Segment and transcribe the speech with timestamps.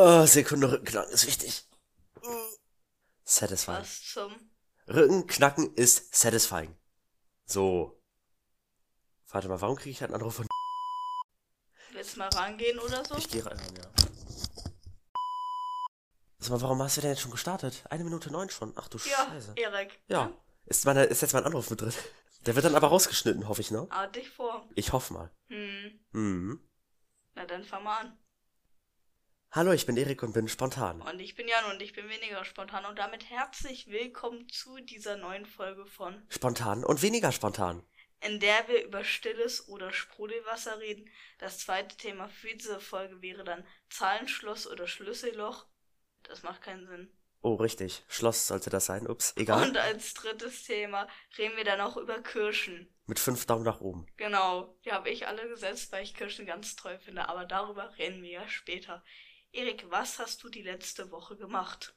[0.00, 1.64] Oh, Sekunde, Rückenknacken ist wichtig.
[3.24, 3.78] Satisfying.
[3.80, 4.32] Was zum?
[4.86, 6.76] Rückenknacken ist satisfying.
[7.46, 8.00] So.
[9.26, 10.46] Warte mal, warum kriege ich einen Anruf von...
[11.90, 13.16] Willst du mal rangehen oder so?
[13.16, 13.90] Ich gehe rein, ja.
[16.38, 17.82] Sag mal, warum hast du denn jetzt schon gestartet?
[17.90, 18.72] Eine Minute neun schon.
[18.76, 19.54] Ach du Ja, Scheiße.
[19.56, 20.00] Erik.
[20.06, 20.32] Ja.
[20.66, 21.92] Ist, meine, ist jetzt mein Anruf mit drin.
[22.46, 23.88] Der wird dann aber rausgeschnitten, hoffe ich, ne?
[23.90, 24.64] Ah, dich vor.
[24.76, 25.30] Ich hoffe mal.
[25.48, 25.98] Hm.
[26.12, 26.70] Mhm.
[27.34, 28.18] Na dann fang mal an.
[29.50, 31.00] Hallo, ich bin Erik und bin spontan.
[31.00, 35.16] Und ich bin Jan und ich bin weniger spontan und damit herzlich willkommen zu dieser
[35.16, 37.82] neuen Folge von, Spontan und weniger spontan.
[38.20, 41.08] in der wir über stilles oder Sprudelwasser reden.
[41.38, 45.64] Das zweite Thema für diese Folge wäre dann Zahlenschloss oder Schlüsselloch.
[46.24, 47.10] Das macht keinen Sinn.
[47.40, 48.04] Oh, richtig.
[48.08, 49.06] Schloss sollte das sein.
[49.06, 49.66] Ups, egal.
[49.68, 52.92] Und als drittes Thema reden wir dann auch über Kirschen.
[53.06, 54.06] Mit fünf Daumen nach oben.
[54.18, 58.22] Genau, die habe ich alle gesetzt, weil ich Kirschen ganz toll finde, aber darüber reden
[58.22, 59.02] wir ja später.
[59.52, 61.94] Erik, was hast du die letzte Woche gemacht?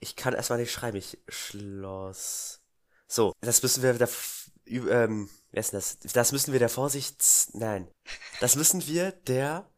[0.00, 0.96] Ich kann erstmal nicht schreiben.
[0.96, 2.60] Ich Schloss.
[3.06, 4.08] So, das müssen wir der,
[4.66, 5.98] ähm, wer ist denn das?
[5.98, 7.88] Das müssen wir der Vorsichts, nein.
[8.40, 9.70] Das müssen wir der,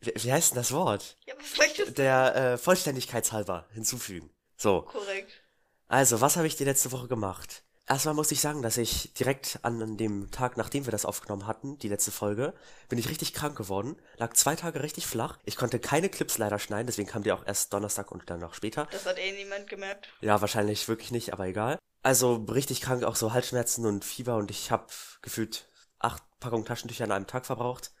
[0.00, 1.16] wie, wie heißt denn das Wort?
[1.26, 1.34] Ja,
[1.78, 1.92] du?
[1.92, 4.30] Der, äh, Vollständigkeitshalber hinzufügen.
[4.56, 4.82] So.
[4.82, 5.42] Korrekt.
[5.86, 7.64] Also, was habe ich die letzte Woche gemacht?
[7.86, 11.78] Erstmal muss ich sagen, dass ich direkt an dem Tag, nachdem wir das aufgenommen hatten,
[11.78, 12.54] die letzte Folge,
[12.88, 15.38] bin ich richtig krank geworden, lag zwei Tage richtig flach.
[15.44, 18.54] Ich konnte keine Clips leider schneiden, deswegen kam die auch erst Donnerstag und dann noch
[18.54, 18.88] später.
[18.90, 20.08] Das hat eh niemand gemerkt.
[20.22, 21.78] Ja, wahrscheinlich wirklich nicht, aber egal.
[22.02, 24.86] Also richtig krank, auch so Halsschmerzen und Fieber und ich habe
[25.20, 25.68] gefühlt
[25.98, 27.92] acht Packungen Taschentücher an einem Tag verbraucht.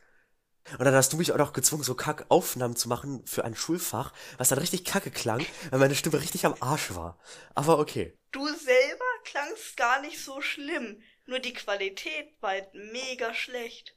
[0.78, 4.14] Und dann hast du mich auch noch gezwungen, so Kackaufnahmen zu machen für ein Schulfach,
[4.38, 7.18] was dann richtig kacke klang, weil meine Stimme richtig am Arsch war.
[7.54, 8.16] Aber okay.
[8.32, 11.02] Du selber klangst gar nicht so schlimm.
[11.26, 13.94] Nur die Qualität war halt mega schlecht.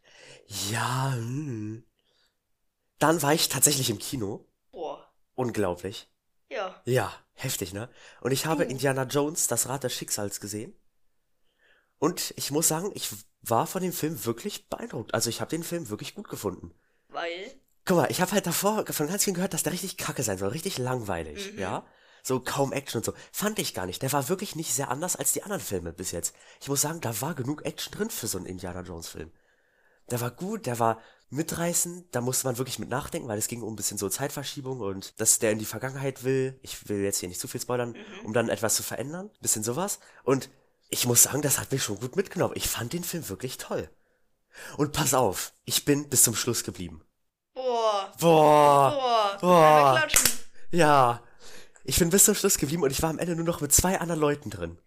[0.72, 1.84] Ja, hm.
[3.00, 4.48] Dann war ich tatsächlich im Kino.
[4.72, 5.12] Boah.
[5.36, 6.10] Unglaublich.
[6.50, 6.82] Ja.
[6.86, 7.90] Ja, heftig, ne?
[8.22, 8.72] Und ich habe Du.
[8.72, 10.74] Indiana Jones, das Rad des Schicksals gesehen.
[12.00, 13.10] Und ich muss sagen, ich
[13.42, 15.14] war von dem Film wirklich beeindruckt.
[15.14, 16.74] Also ich habe den Film wirklich gut gefunden.
[17.10, 17.52] Weil.
[17.86, 20.38] Guck mal, ich habe halt davor von ganz vielen gehört, dass der richtig kacke sein
[20.38, 21.60] soll, richtig langweilig, Mhm.
[21.60, 21.86] ja?
[22.28, 23.14] So kaum Action und so.
[23.32, 24.02] Fand ich gar nicht.
[24.02, 26.36] Der war wirklich nicht sehr anders als die anderen Filme bis jetzt.
[26.60, 29.32] Ich muss sagen, da war genug Action drin für so einen Indiana Jones Film.
[30.12, 31.00] Der war gut, der war
[31.30, 34.82] mitreißend, da musste man wirklich mit nachdenken, weil es ging um ein bisschen so Zeitverschiebung
[34.82, 36.60] und dass der in die Vergangenheit will.
[36.64, 38.26] Ich will jetzt hier nicht zu viel spoilern, Mhm.
[38.26, 39.30] um dann etwas zu verändern.
[39.40, 40.00] Bisschen sowas.
[40.26, 40.50] Und
[40.90, 42.56] ich muss sagen, das hat mich schon gut mitgenommen.
[42.58, 43.90] Ich fand den Film wirklich toll.
[44.76, 47.02] Und pass auf, ich bin bis zum Schluss geblieben.
[47.54, 48.12] Boah.
[48.20, 48.92] Boah.
[48.92, 49.38] Boah.
[49.40, 50.08] Boah.
[50.72, 51.22] Ja.
[51.90, 53.98] Ich bin bis zum Schluss geblieben und ich war am Ende nur noch mit zwei
[54.00, 54.78] anderen Leuten drin.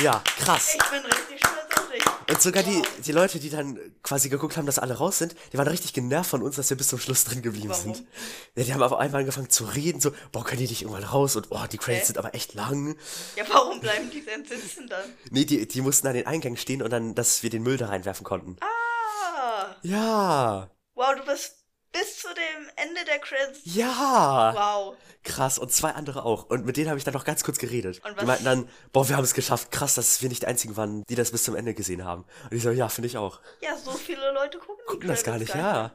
[0.00, 0.76] Ja, krass.
[0.80, 2.04] Ich bin richtig stolz auf dich.
[2.30, 2.86] Und sogar die, Wow.
[3.04, 6.30] die Leute, die dann quasi geguckt haben, dass alle raus sind, die waren richtig genervt
[6.30, 7.94] von uns, dass wir bis zum Schluss drin geblieben Warum?
[7.94, 8.06] sind.
[8.54, 11.34] Ja, die haben auf einmal angefangen zu reden, so, boah, können die nicht irgendwann raus?
[11.34, 12.06] Und, oh, die Credits Hä?
[12.06, 12.96] sind aber echt lang.
[13.34, 15.04] Ja, warum bleiben die denn sitzen dann?
[15.30, 17.88] Nee, die, die mussten an den Eingang stehen und dann, dass wir den Müll da
[17.88, 18.56] reinwerfen konnten.
[18.60, 19.74] Ah.
[19.82, 20.70] Ja.
[20.94, 21.61] Wow, du bist
[21.92, 23.60] bis zu dem Ende der Credits.
[23.64, 24.52] Ja.
[24.54, 24.96] Wow.
[25.24, 26.44] Krass, und zwei andere auch.
[26.46, 28.00] Und mit denen habe ich dann noch ganz kurz geredet.
[28.04, 29.70] Und die was- meinten dann, boah, wir haben es geschafft.
[29.70, 32.24] Krass, dass wir nicht die einzigen waren, die das bis zum Ende gesehen haben.
[32.50, 33.40] Und ich so, ja, finde ich auch.
[33.60, 35.92] Ja, so viele Leute gucken, die Gucken das gar Credits nicht, ja.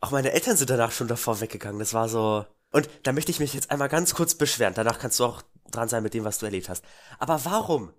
[0.00, 1.78] Auch meine Eltern sind danach schon davor weggegangen.
[1.78, 2.46] Das war so.
[2.72, 4.74] Und da möchte ich mich jetzt einmal ganz kurz beschweren.
[4.74, 6.84] Danach kannst du auch dran sein mit dem, was du erlebt hast.
[7.18, 7.92] Aber warum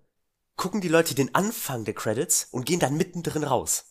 [0.57, 3.85] gucken die Leute den Anfang der Credits und gehen dann mittendrin raus?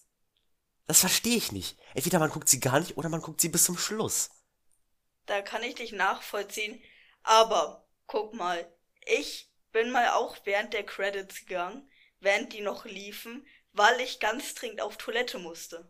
[0.90, 1.78] Das verstehe ich nicht.
[1.94, 4.30] Entweder man guckt sie gar nicht oder man guckt sie bis zum Schluss.
[5.26, 6.82] Da kann ich dich nachvollziehen.
[7.22, 8.66] Aber, guck mal,
[9.06, 14.56] ich bin mal auch während der Credits gegangen, während die noch liefen, weil ich ganz
[14.56, 15.88] dringend auf Toilette musste.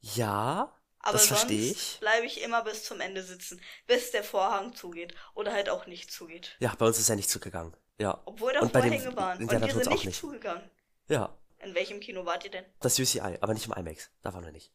[0.00, 1.98] Ja, Aber das sonst verstehe ich.
[2.00, 6.10] bleibe ich immer bis zum Ende sitzen, bis der Vorhang zugeht oder halt auch nicht
[6.10, 6.56] zugeht.
[6.58, 7.76] Ja, bei uns ist er nicht zugegangen.
[7.96, 8.20] Ja.
[8.24, 9.38] Obwohl da dem Vorhänge waren.
[9.38, 10.18] Und Jones sind nicht, nicht.
[10.18, 10.68] zugegangen.
[11.06, 11.38] Ja.
[11.60, 12.64] In welchem Kino wart ihr denn?
[12.80, 14.10] Das UCI, aber nicht im IMAX.
[14.22, 14.72] Da waren wir nicht.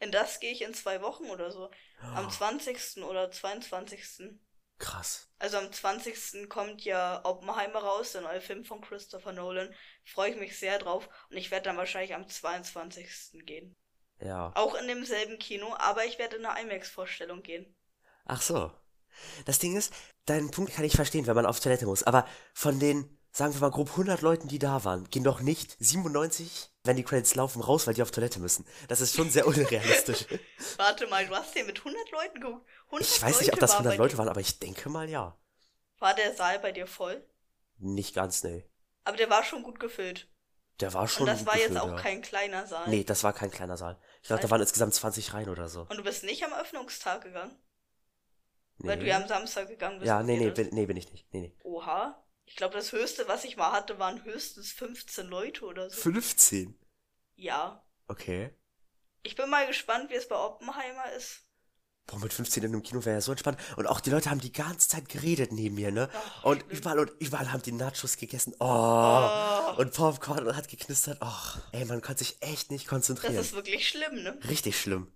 [0.00, 1.70] In das gehe ich in zwei Wochen oder so.
[2.00, 3.02] Am 20.
[3.02, 4.30] oder 22.
[4.78, 5.28] Krass.
[5.40, 6.48] Also am 20.
[6.48, 9.74] kommt ja Oppenheimer raus, der neue Film von Christopher Nolan.
[10.04, 11.08] Freue ich mich sehr drauf.
[11.30, 13.44] Und ich werde dann wahrscheinlich am 22.
[13.44, 13.76] gehen.
[14.20, 14.52] Ja.
[14.54, 17.76] Auch in demselben Kino, aber ich werde in eine IMAX-Vorstellung gehen.
[18.24, 18.72] Ach so.
[19.46, 19.92] Das Ding ist,
[20.26, 22.04] deinen Punkt kann ich verstehen, wenn man auf Toilette muss.
[22.04, 25.76] Aber von den, sagen wir mal, grob 100 Leuten, die da waren, gehen doch nicht
[25.80, 28.66] 97, wenn die Credits laufen, raus, weil die auf Toilette müssen.
[28.88, 30.26] Das ist schon sehr unrealistisch.
[30.76, 32.66] Warte mal, du hast hier mit 100 Leuten geguckt.
[32.86, 34.18] 100 ich weiß nicht, ob das war 100 bei Leute dir.
[34.18, 35.36] waren, aber ich denke mal ja.
[35.98, 37.26] War der Saal bei dir voll?
[37.78, 38.64] Nicht ganz, nee.
[39.04, 40.28] Aber der war schon gut gefüllt.
[40.80, 42.02] Der war schon Und das war jetzt gefüllt, auch ja.
[42.02, 42.88] kein kleiner Saal.
[42.88, 43.98] Nee, das war kein kleiner Saal.
[44.22, 45.82] Ich glaube, da waren insgesamt 20 Reihen oder so.
[45.82, 47.56] Und du bist nicht am Öffnungstag gegangen?
[48.78, 48.88] Nee.
[48.88, 50.08] Weil du ja am Samstag gegangen bist.
[50.08, 51.26] ja, nee, nee, bin, nee, bin ich nicht.
[51.32, 51.56] Nee, nee.
[51.64, 52.24] Oha.
[52.48, 56.00] Ich glaube, das höchste, was ich mal hatte, waren höchstens 15 Leute oder so.
[56.00, 56.74] 15?
[57.36, 57.84] Ja.
[58.08, 58.50] Okay.
[59.22, 61.44] Ich bin mal gespannt, wie es bei Oppenheimer ist.
[62.06, 63.60] Boah, mit 15 in einem Kino wäre ja so entspannt.
[63.76, 66.08] Und auch die Leute haben die ganze Zeit geredet neben mir, ne?
[66.10, 66.78] Ach, und schlimm.
[66.78, 68.54] überall und überall haben die Nachos gegessen.
[68.60, 68.64] Oh.
[68.64, 69.74] Oh.
[69.76, 71.18] Und Popcorn hat geknistert.
[71.20, 71.60] Oh.
[71.72, 73.36] Ey, man konnte sich echt nicht Das konzentrieren.
[73.36, 74.38] ist wirklich schlimm, ne?
[74.48, 75.12] Richtig schlimm.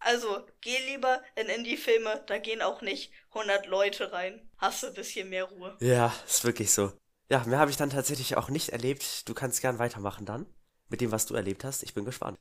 [0.00, 4.48] Also, geh lieber in Indie-Filme, da gehen auch nicht 100 Leute rein.
[4.58, 5.76] Hast du ein bisschen mehr Ruhe.
[5.80, 6.92] Ja, ist wirklich so.
[7.30, 9.28] Ja, mehr habe ich dann tatsächlich auch nicht erlebt.
[9.28, 10.46] Du kannst gern weitermachen dann.
[10.88, 11.82] Mit dem, was du erlebt hast.
[11.82, 12.38] Ich bin gespannt.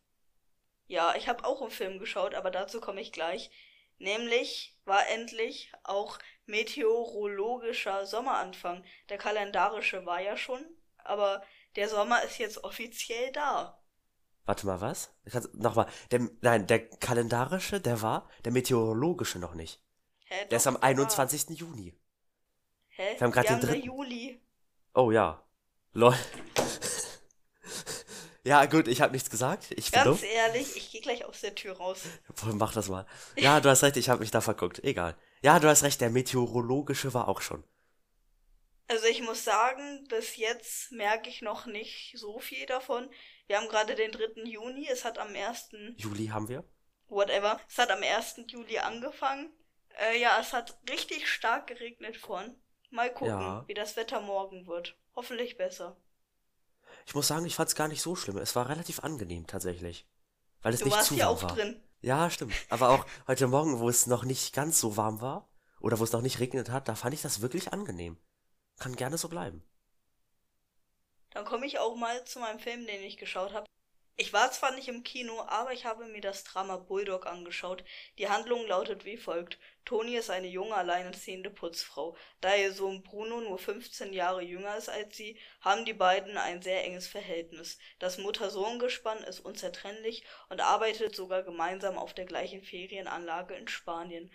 [0.87, 3.51] Ja, ich habe auch einen Film geschaut, aber dazu komme ich gleich.
[3.97, 8.85] Nämlich war endlich auch meteorologischer Sommeranfang.
[9.09, 10.63] Der kalendarische war ja schon,
[10.97, 11.43] aber
[11.75, 13.81] der Sommer ist jetzt offiziell da.
[14.47, 15.11] Warte mal, was?
[15.53, 15.87] Nochmal.
[16.09, 19.83] Der, nein, der kalendarische, der war, der meteorologische noch nicht.
[20.23, 20.83] Hä, Der ist doch, am war.
[20.83, 21.49] 21.
[21.59, 21.93] Juni.
[22.87, 23.15] Hä?
[23.17, 23.85] Wir haben grad den da dritten.
[23.85, 24.41] Juli.
[24.93, 25.43] Oh ja.
[25.91, 26.15] Lol.
[28.45, 29.67] ja, gut, ich habe nichts gesagt.
[29.71, 30.29] Ich Ganz dumm.
[30.33, 32.03] ehrlich, ich gehe gleich aus der Tür raus.
[32.53, 33.05] Mach das mal.
[33.35, 34.81] Ja, du hast recht, ich habe mich da verguckt.
[34.81, 35.17] Egal.
[35.41, 37.65] Ja, du hast recht, der meteorologische war auch schon.
[38.87, 43.09] Also ich muss sagen, bis jetzt merke ich noch nicht so viel davon.
[43.47, 44.43] Wir haben gerade den 3.
[44.43, 45.69] Juni, es hat am 1.
[45.97, 46.63] Juli haben wir.
[47.07, 48.41] whatever, es hat am 1.
[48.47, 49.51] Juli angefangen.
[49.99, 52.55] Äh, ja, es hat richtig stark geregnet vorhin.
[52.89, 53.63] Mal gucken, Ja.
[53.67, 54.97] wie das Wetter morgen wird.
[55.15, 55.97] Hoffentlich besser.
[57.05, 58.37] Ich muss sagen, ich fand's gar nicht so schlimm.
[58.37, 60.05] Es war relativ angenehm tatsächlich.
[60.61, 61.55] Weil es Du nicht zu warm war.
[61.55, 61.81] drin.
[62.01, 62.53] Ja, stimmt.
[62.69, 66.11] Aber auch heute Morgen, wo es noch nicht ganz so warm war, oder wo es
[66.11, 68.17] noch nicht regnet hat, da fand ich das wirklich angenehm.
[68.77, 69.63] Kann gerne so bleiben.
[71.37, 73.67] Dann komme ich auch mal zu meinem Film, den ich geschaut habe.
[74.15, 77.83] Ich war zwar nicht im Kino, aber ich habe mir das Drama Bulldog angeschaut.
[78.17, 79.59] Die Handlung lautet wie folgt.
[79.85, 82.17] Toni ist eine junge, alleinerziehende Putzfrau.
[82.41, 86.63] Da ihr Sohn Bruno nur 15 Jahre jünger ist als sie, haben die beiden ein
[86.63, 87.77] sehr enges Verhältnis.
[87.99, 94.31] Das Mutter-Sohn-Gespann ist unzertrennlich und arbeitet sogar gemeinsam auf der gleichen Ferienanlage in Spanien.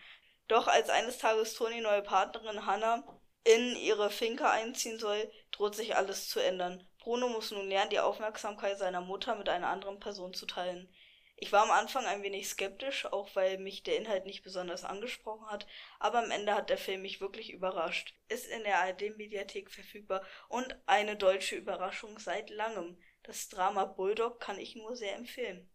[0.47, 3.03] Doch als eines Tages Toni neue Partnerin Hannah
[3.43, 6.87] in ihre Finca einziehen soll, droht sich alles zu ändern.
[7.03, 10.89] Bruno muss nun lernen, die Aufmerksamkeit seiner Mutter mit einer anderen Person zu teilen.
[11.35, 15.45] Ich war am Anfang ein wenig skeptisch, auch weil mich der Inhalt nicht besonders angesprochen
[15.49, 15.67] hat,
[15.99, 18.15] aber am Ende hat der Film mich wirklich überrascht.
[18.29, 22.97] Ist in der ARD-Mediathek verfügbar und eine deutsche Überraschung seit langem.
[23.25, 25.69] Das Drama Bulldog kann ich nur sehr empfehlen.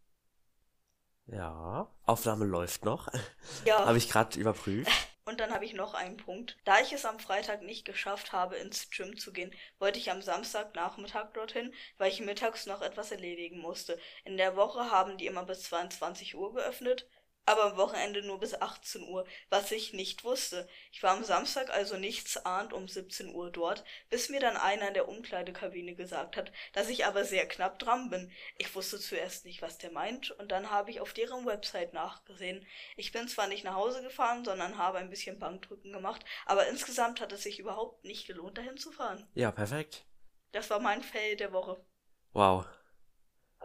[1.25, 3.09] Ja, Aufnahme läuft noch.
[3.65, 3.85] Ja.
[3.85, 4.89] Habe ich gerade überprüft.
[5.27, 6.55] Und dann habe ich noch einen Punkt.
[6.63, 10.21] Da ich es am Freitag nicht geschafft habe, ins Gym zu gehen, wollte ich am
[10.21, 13.99] Samstagnachmittag dorthin, weil ich mittags noch etwas erledigen musste.
[14.23, 17.09] In der Woche haben die immer bis 22 Uhr geöffnet,
[17.47, 20.67] aber am Wochenende nur bis 18 Uhr, was ich nicht wusste.
[20.91, 24.93] Ich war am Samstag also nichtsahnd um 17 Uhr dort, bis mir dann einer in
[24.93, 28.31] der Umkleidekabine gesagt hat, dass ich aber sehr knapp dran bin.
[28.57, 32.65] Ich wusste zuerst nicht, was der meint, und dann habe ich auf deren Website nachgesehen.
[32.97, 37.21] Ich bin zwar nicht nach Hause gefahren, sondern habe ein bisschen Bankdrücken gemacht, aber insgesamt
[37.21, 39.25] hat es sich überhaupt nicht gelohnt, dahin zu fahren.
[39.35, 40.05] Ja, perfekt.
[40.51, 41.81] Das war mein Fail der Woche.
[42.33, 42.65] Wow.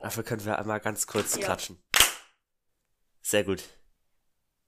[0.01, 1.47] Dafür können wir einmal ganz kurz Ja.
[1.47, 1.83] klatschen.
[3.21, 3.63] Sehr gut.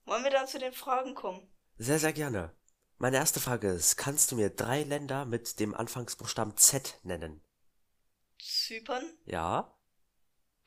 [0.05, 1.47] Wollen wir dann zu den Fragen kommen?
[1.77, 2.55] Sehr, sehr gerne.
[2.97, 7.41] Meine erste Frage ist, kannst du mir drei Länder mit dem Anfangsbuchstaben Z nennen?
[8.39, 9.03] Zypern?
[9.25, 9.75] Ja?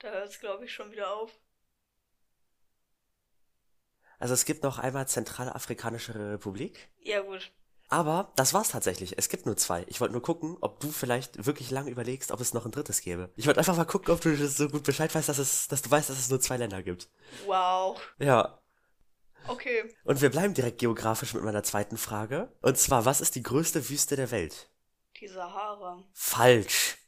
[0.01, 1.39] Da hört es, glaube ich, schon wieder auf.
[4.19, 6.91] Also es gibt noch einmal Zentralafrikanische Republik.
[7.01, 7.53] Ja, gut.
[7.89, 9.17] Aber das war's tatsächlich.
[9.17, 9.85] Es gibt nur zwei.
[9.89, 13.01] Ich wollte nur gucken, ob du vielleicht wirklich lange überlegst, ob es noch ein drittes
[13.01, 13.33] gäbe.
[13.37, 15.91] Ich wollte einfach mal gucken, ob du so gut Bescheid weißt, dass es, dass du
[15.91, 17.09] weißt, dass es nur zwei Länder gibt.
[17.47, 17.99] Wow.
[18.19, 18.61] Ja.
[19.47, 19.95] Okay.
[20.05, 22.53] Und wir bleiben direkt geografisch mit meiner zweiten Frage.
[22.61, 24.71] Und zwar, was ist die größte Wüste der Welt?
[25.21, 26.05] Die Sahara.
[26.13, 26.99] Falsch.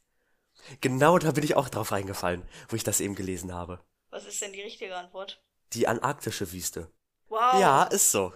[0.79, 3.83] Genau da bin ich auch drauf reingefallen, wo ich das eben gelesen habe.
[4.09, 5.43] Was ist denn die richtige Antwort?
[5.73, 6.91] Die antarktische Wüste.
[7.27, 7.59] Wow.
[7.59, 8.33] Ja, ist so.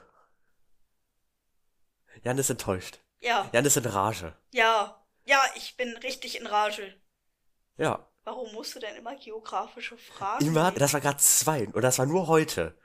[2.24, 3.00] Jan ist enttäuscht.
[3.20, 3.50] Ja.
[3.52, 4.36] Jan ist in Rage.
[4.52, 5.06] Ja.
[5.26, 6.94] Ja, ich bin richtig in Rage.
[7.78, 8.10] Ja.
[8.24, 10.46] Warum musst du denn immer geografische Fragen?
[10.46, 11.68] Immer, das war gerade zwei.
[11.68, 12.78] Und das war nur heute.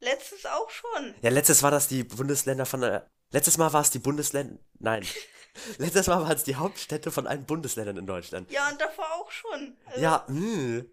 [0.00, 1.14] Letztes auch schon.
[1.22, 3.08] Ja, letztes war das die Bundesländer von der.
[3.30, 4.58] Letztes Mal war es die Bundesländer.
[4.78, 5.06] Nein.
[5.78, 8.50] letztes Mal waren es die Hauptstädte von allen Bundesländern in Deutschland.
[8.50, 9.76] Ja, und davor auch schon.
[9.86, 10.84] Also, Ja, mh.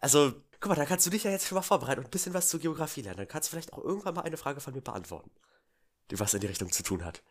[0.00, 2.34] Also, guck mal, da kannst du dich ja jetzt schon mal vorbereiten und ein bisschen
[2.34, 3.18] was zur Geografie lernen.
[3.18, 5.30] Dann kannst du vielleicht auch irgendwann mal eine Frage von mir beantworten.
[6.10, 7.22] Die was in die Richtung zu tun hat.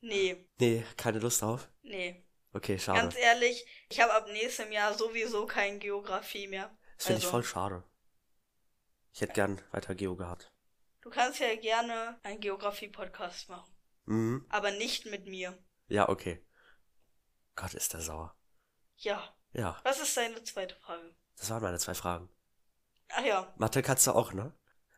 [0.00, 1.68] Nee, Nee, keine Lust drauf.
[1.82, 2.24] nee.
[2.54, 3.00] Okay, schade.
[3.00, 6.70] Ganz ehrlich, ich habe ab nächstem Jahr sowieso kein Geografie mehr.
[6.98, 7.82] Das finde ich also- voll schade.
[9.12, 10.50] Ich hätte gern weiter Geo gehabt.
[11.02, 13.72] Du kannst ja gerne einen Geografie-Podcast machen.
[14.06, 14.46] Mhm.
[14.48, 15.56] Aber nicht mit mir.
[15.88, 16.44] Ja, okay.
[17.56, 18.34] Gott, ist der sauer.
[18.96, 19.22] Ja.
[19.52, 21.14] Ja, Was ist deine zweite Frage?
[21.36, 22.30] das waren meine zwei Fragen.
[23.10, 23.52] Ach ja.
[23.56, 24.54] Mathe kannst du auch, ne?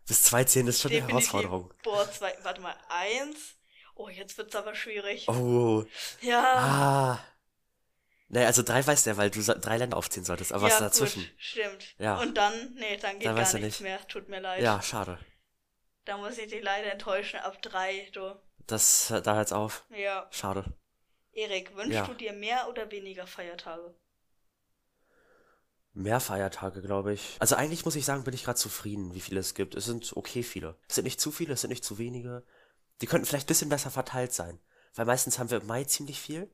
[0.07, 1.33] Bis zwei zehn ist schon eine Definitiv.
[1.33, 1.75] Herausforderung.
[1.83, 2.37] Boah, zwei.
[2.43, 2.77] Warte mal.
[2.89, 3.57] Eins.
[3.97, 5.27] Oh, jetzt wird's aber schwierig.
[5.29, 5.85] Oh,
[6.21, 6.43] Ja.
[6.57, 7.25] ah.
[8.35, 11.23] Naja, also drei weiß der, weil du drei Länder aufziehen solltest, aber was ja, dazwischen?
[11.23, 11.95] Gut, stimmt.
[11.99, 12.19] Ja.
[12.21, 13.81] Und dann, nee, dann geht Dann gar nichts nicht.
[13.83, 14.05] mehr.
[14.09, 14.61] Tut mir leid.
[14.61, 15.21] Ja, schade.
[16.05, 17.39] Da muss ich dich leider enttäuschen.
[17.39, 18.35] Ab drei, du.
[18.67, 19.85] Das, da hört's auf.
[19.91, 20.27] Ja.
[20.33, 20.65] Schade.
[21.31, 22.07] Erik, wünschst Ja.
[22.09, 23.95] du dir mehr oder weniger Feiertage?
[25.93, 27.37] Mehr Feiertage, glaube ich.
[27.39, 29.77] Also eigentlich muss ich sagen, bin ich gerade zufrieden, wie viele es gibt.
[29.77, 30.77] Es sind okay viele.
[30.89, 32.43] Es sind nicht zu viele, es sind nicht zu wenige.
[33.01, 34.59] Die könnten vielleicht ein bisschen besser verteilt sein.
[34.97, 36.51] Weil meistens haben wir im Mai ziemlich viel.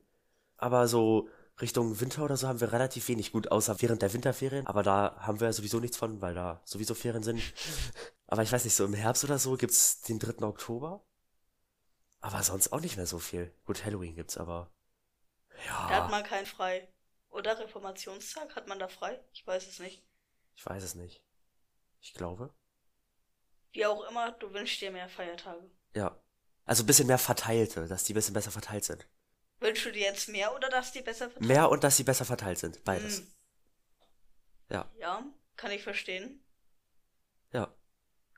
[0.57, 1.27] Aber so
[1.59, 3.31] Richtung Winter oder so haben wir relativ wenig.
[3.31, 4.65] Gut, außer während der Winterferien.
[4.67, 7.41] Aber da haben wir sowieso nichts von, weil da sowieso Ferien sind.
[8.27, 10.43] Aber ich weiß nicht, so im Herbst oder so gibt's den 3.
[10.45, 11.03] Oktober.
[12.21, 13.53] Aber sonst auch nicht mehr so viel.
[13.65, 14.71] Gut, Halloween gibt's aber.
[15.49, 16.87] Da Ja, hat man keinen frei.
[17.29, 18.55] Oder Reformationstag?
[18.55, 19.19] Hat man da frei?
[19.33, 20.03] Ich weiß es nicht.
[20.55, 21.21] ich weiß es nicht.
[21.99, 22.53] Ich glaube.
[23.73, 25.69] Wie auch immer, du wünschst dir mehr Feiertage.
[25.95, 26.15] Ja.
[26.65, 29.07] Also ein bisschen mehr verteilte, dass die ein bisschen besser verteilt sind.
[29.61, 32.25] Wünschst du dir jetzt mehr oder dass die besser verteilt Mehr und dass sie besser
[32.25, 32.83] verteilt sind.
[32.83, 33.19] Beides.
[33.19, 33.33] Hm.
[34.69, 34.91] Ja.
[34.97, 35.25] Ja,
[35.55, 36.43] kann ich verstehen.
[37.53, 37.71] Ja.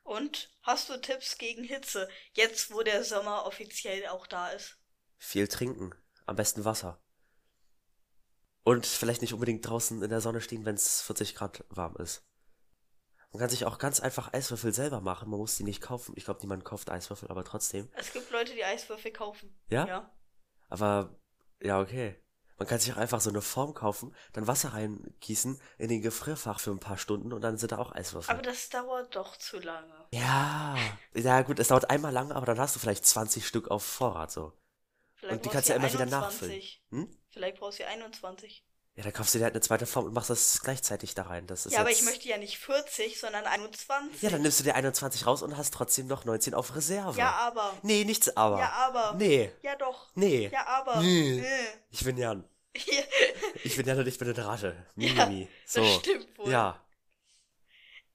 [0.03, 4.77] Und hast du Tipps gegen Hitze, jetzt wo der Sommer offiziell auch da ist?
[5.17, 5.95] Viel trinken.
[6.25, 7.01] Am besten Wasser.
[8.63, 12.25] Und vielleicht nicht unbedingt draußen in der Sonne stehen, wenn es 40 Grad warm ist.
[13.31, 15.29] Man kann sich auch ganz einfach Eiswürfel selber machen.
[15.29, 16.13] Man muss die nicht kaufen.
[16.17, 17.89] Ich glaube, niemand kauft Eiswürfel, aber trotzdem.
[17.93, 19.57] Es gibt Leute, die Eiswürfel kaufen.
[19.69, 19.87] Ja?
[19.87, 20.11] Ja.
[20.73, 21.15] Aber,
[21.61, 22.19] ja, okay.
[22.57, 26.59] Man kann sich auch einfach so eine Form kaufen, dann Wasser reingießen in den Gefrierfach
[26.59, 28.33] für ein paar Stunden und dann sind da auch Eiswürfel.
[28.33, 29.93] Aber das dauert doch zu lange.
[30.11, 30.75] Ja.
[31.13, 34.31] Ja, gut, es dauert einmal lang, aber dann hast du vielleicht 20 Stück auf Vorrat
[34.31, 34.51] so.
[35.13, 36.11] Vielleicht Und die kannst du ja immer wieder 21.
[36.11, 36.61] nachfüllen.
[36.89, 37.17] Hm?
[37.29, 38.65] Vielleicht brauchst du 21.
[38.95, 41.47] Ja, dann kaufst du dir halt eine zweite Form und machst das gleichzeitig da rein.
[41.47, 44.21] Das ist Ja, aber ich möchte ja nicht 40, sondern 21.
[44.21, 47.17] Ja, dann nimmst du dir 21 raus und hast trotzdem noch 19 auf Reserve.
[47.17, 47.73] Ja, aber.
[47.81, 48.59] Nee, nichts aber.
[48.59, 49.15] Ja, aber.
[49.17, 49.51] Nee.
[49.63, 50.09] Ja, doch.
[50.13, 50.49] Nee.
[50.53, 51.01] Ja, aber.
[51.01, 51.39] Nee.
[51.39, 51.65] Äh.
[51.89, 52.47] Ich bin Jan.
[52.75, 53.03] Ja,
[53.63, 54.75] Ich bin Jan und ich bin eine Ratte.
[54.95, 55.47] Ja, Mimimi.
[55.63, 55.85] das so.
[55.99, 56.51] stimmt wohl.
[56.51, 56.79] Ja.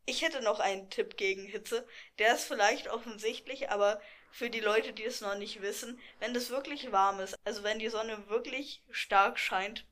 [0.06, 1.86] Ich hätte noch einen Tipp gegen Hitze.
[2.18, 6.50] Der ist vielleicht offensichtlich, aber für die Leute, die es noch nicht wissen, wenn es
[6.50, 9.84] wirklich warm ist, also wenn die Sonne wirklich stark scheint,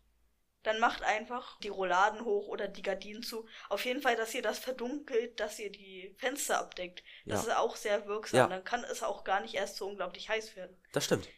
[0.67, 3.47] dann macht einfach die Rolladen hoch oder die Gardinen zu.
[3.69, 7.03] Auf jeden Fall, dass ihr das verdunkelt, dass ihr die Fenster abdeckt.
[7.25, 7.53] Das Ja.
[7.53, 8.39] ist auch sehr wirksam.
[8.39, 8.47] Ja.
[8.49, 10.77] Dann kann es auch gar nicht erst so unglaublich heiß werden.
[10.93, 11.29] Das stimmt.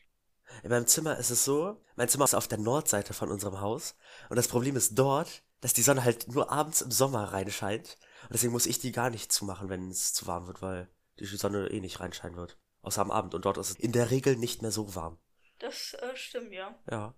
[0.63, 3.97] In meinem Zimmer ist es so, mein Zimmer ist auf der Nordseite von unserem Haus
[4.31, 8.33] und das Problem ist dort, dass die Sonne halt nur abends im Sommer reinscheint und
[8.33, 11.69] deswegen muss ich die gar nicht zumachen, wenn es zu warm wird, weil die Sonne
[11.69, 12.57] eh nicht reinscheinen wird.
[12.81, 15.19] Außer am Abend und dort ist es in der Regel nicht mehr so warm.
[15.59, 16.75] Das äh, stimmt, ja.
[16.91, 17.15] Ja.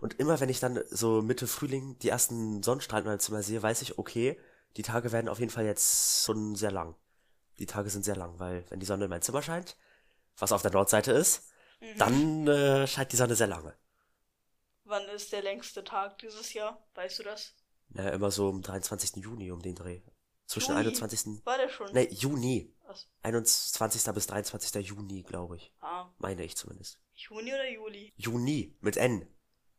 [0.00, 3.62] Und immer wenn ich dann so Mitte Frühling die ersten Sonnenstrahlen in meinem Zimmer sehe,
[3.62, 4.38] weiß ich, okay,
[4.76, 6.94] die Tage werden auf jeden Fall jetzt schon sehr lang.
[7.58, 9.76] Die Tage sind sehr lang, weil wenn die Sonne in mein Zimmer scheint,
[10.38, 11.46] was auf der Nordseite ist,
[11.82, 11.98] Mhm.
[11.98, 13.74] dann äh, scheint die Sonne sehr lange.
[14.84, 16.86] Wann ist der längste Tag dieses Jahr?
[16.94, 17.54] Weißt du das?
[17.94, 19.16] Ja, immer so am 23.
[19.16, 20.02] Juni um den Dreh.
[20.46, 20.80] Zwischen Juni?
[20.80, 21.44] 21.
[21.46, 21.90] War der schon?
[21.92, 22.74] Ne, Juni.
[22.86, 23.08] Was?
[23.22, 24.12] 21.
[24.12, 24.86] bis 23.
[24.86, 25.72] Juni, glaube ich.
[25.80, 26.98] Ah, Meine ich zumindest.
[27.14, 28.12] Juni oder Juli?
[28.16, 29.26] Juni mit N.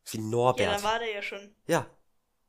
[0.06, 0.68] Wie Ja, Norbert.
[0.68, 1.56] dann war der ja schon.
[1.68, 1.90] Ja,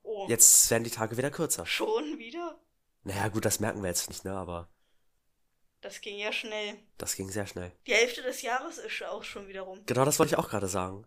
[0.04, 0.26] Oh.
[0.28, 1.64] jetzt werden die Tage wieder kürzer.
[1.66, 2.58] Schon wieder?
[3.04, 4.68] Naja, gut, das merken wir jetzt nicht, ne, aber
[5.80, 6.78] Das ging ja schnell.
[6.98, 7.72] das ging sehr schnell.
[7.86, 9.84] Die Hälfte des Jahres ist auch schon wieder rum.
[9.86, 11.06] Genau das wollte ich auch gerade sagen.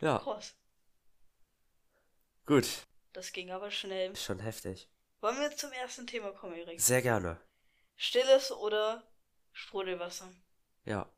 [0.00, 0.54] Ja, Krass.
[2.46, 2.86] gut.
[3.12, 4.12] Das ging aber schnell.
[4.12, 4.90] Ist schon heftig.
[5.20, 6.80] Wollen wir zum ersten Thema kommen, Erik?
[6.80, 7.40] Sehr gerne.
[7.96, 9.02] Stilles oder
[9.52, 10.28] Sprudelwasser?
[10.84, 11.10] Ja.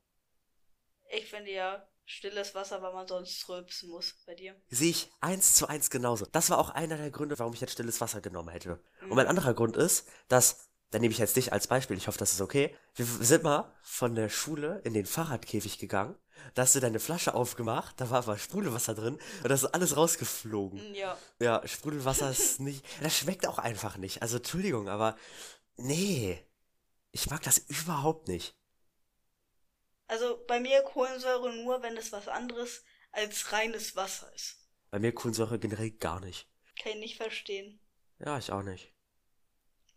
[1.11, 4.15] Ich finde ja stilles Wasser, weil man sonst rülpsen muss.
[4.25, 4.55] Bei dir?
[4.69, 6.25] Sehe ich eins zu eins genauso.
[6.25, 8.79] Das war auch einer der Gründe, warum ich jetzt stilles Wasser genommen hätte.
[9.01, 9.11] Mhm.
[9.11, 12.17] Und ein anderer Grund ist, dass, dann nehme ich jetzt dich als Beispiel, ich hoffe,
[12.17, 12.75] das ist okay.
[12.95, 16.15] Wir sind mal von der Schule in den Fahrradkäfig gegangen.
[16.55, 19.97] Da hast du deine Flasche aufgemacht, da war aber Sprudelwasser drin und das ist alles
[19.97, 20.95] rausgeflogen.
[20.95, 21.17] Ja.
[21.39, 24.21] Ja, Sprudelwasser ist nicht, das schmeckt auch einfach nicht.
[24.21, 25.15] Also, Entschuldigung, aber,
[25.75, 26.43] nee.
[27.11, 28.55] Ich mag das überhaupt nicht.
[30.09, 34.57] Also bei mir Kohlensäure nur, wenn es was anderes als reines Wasser ist.
[34.89, 36.49] Bei mir Kohlensäure generell gar nicht.
[36.81, 37.79] Kann ich nicht verstehen.
[38.17, 38.91] Ja, ich auch nicht.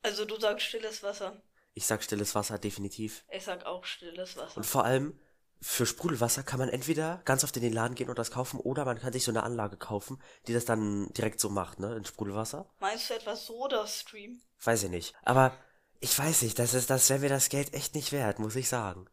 [0.02, 1.42] Also du sagst stilles Wasser.
[1.72, 3.24] Ich sag stilles Wasser definitiv.
[3.30, 4.58] Ich sag auch stilles Wasser.
[4.58, 5.18] Und vor allem,
[5.62, 8.84] für Sprudelwasser kann man entweder ganz oft in den Laden gehen und das kaufen oder
[8.84, 12.04] man kann sich so eine Anlage kaufen, die das dann direkt so macht, ne, in
[12.04, 12.68] Sprudelwasser.
[12.80, 14.42] Meinst du etwas Soda-Stream?
[14.62, 15.14] Weiß ich nicht.
[15.22, 15.56] Aber
[16.00, 18.68] ich weiß nicht, das ist, das wäre mir das Geld echt nicht wert, muss ich
[18.68, 19.08] sagen.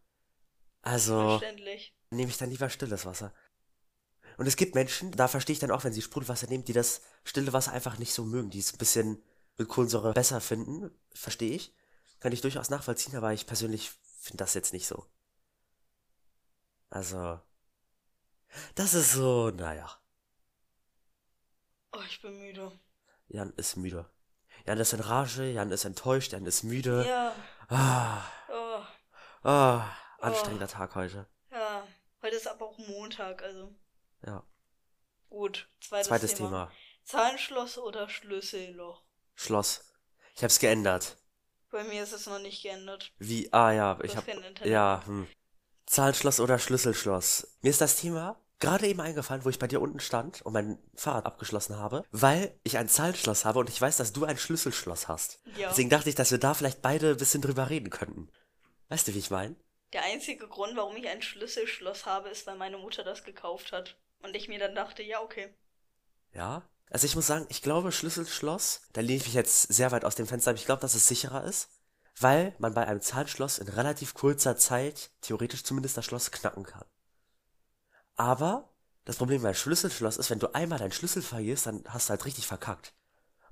[0.82, 1.42] Also
[2.12, 3.34] nehme ich dann lieber stilles Wasser.
[4.38, 7.02] Und es gibt Menschen, da verstehe ich dann auch, wenn sie Sprudelwasser nehmen, die das
[7.26, 9.22] stille Wasser einfach nicht so mögen, die es ein bisschen
[9.58, 11.74] mit Kohlensäure besser finden, verstehe ich.
[12.22, 15.06] Kann ich durchaus nachvollziehen, aber ich persönlich finde das jetzt nicht so.
[16.90, 17.40] Also,
[18.76, 19.90] das ist so, naja.
[21.92, 22.72] Oh, ich bin müde.
[23.28, 24.10] Jan ist müde.
[24.66, 27.06] Jan ist in Rage, Jan ist enttäuscht, Jan ist müde.
[27.08, 27.36] Ja.
[27.68, 28.84] Ah, Oh,
[29.44, 29.86] ah,
[30.22, 31.28] anstrengender Tag heute.
[31.52, 31.88] ja.
[32.22, 33.74] Heute ist aber auch Montag, also.
[34.26, 34.44] Ja.
[35.30, 35.70] Gut.
[35.80, 36.50] Zweites, Zweites Thema.
[36.50, 36.72] Thema.
[37.06, 39.04] Zahnschloss oder Schlüsselloch?
[39.36, 39.86] Schloss.
[40.36, 41.16] Ich hab's geändert.
[41.72, 43.14] Bei mir ist es noch nicht geändert.
[43.20, 44.26] Wie, ah ja, ich hab,
[44.66, 45.28] ja, hm.
[45.86, 47.58] Zahlenschloss oder Schlüsselschloss.
[47.62, 50.78] Mir ist das Thema gerade eben eingefallen, wo ich bei dir unten stand und mein
[50.96, 55.08] Fahrrad abgeschlossen habe, weil ich ein Zahlenschloss habe und ich weiß, dass du ein Schlüsselschloss
[55.08, 55.40] hast.
[55.58, 55.70] Ja.
[55.70, 58.30] Deswegen dachte ich, dass wir da vielleicht beide ein bisschen drüber reden könnten.
[58.90, 59.56] Weißt du, wie ich meine?
[59.94, 63.98] Der einzige Grund, warum ich ein Schlüsselschloss habe, ist, weil meine Mutter das gekauft hat.
[64.22, 65.54] Und ich mir dann dachte, ja, okay.
[66.34, 66.64] Ja.
[66.92, 70.28] Also ich muss sagen, ich glaube Schlüsselschloss, da lehne ich jetzt sehr weit aus dem
[70.28, 71.70] Fenster, aber ich glaube, dass es sicherer ist,
[72.20, 76.86] weil man bei einem Zahlenschloss in relativ kurzer Zeit, theoretisch zumindest, das Schloss knacken kann.
[78.16, 78.70] Aber
[79.06, 82.26] das Problem beim Schlüsselschloss ist, wenn du einmal deinen Schlüssel verlierst, dann hast du halt
[82.26, 82.94] richtig verkackt.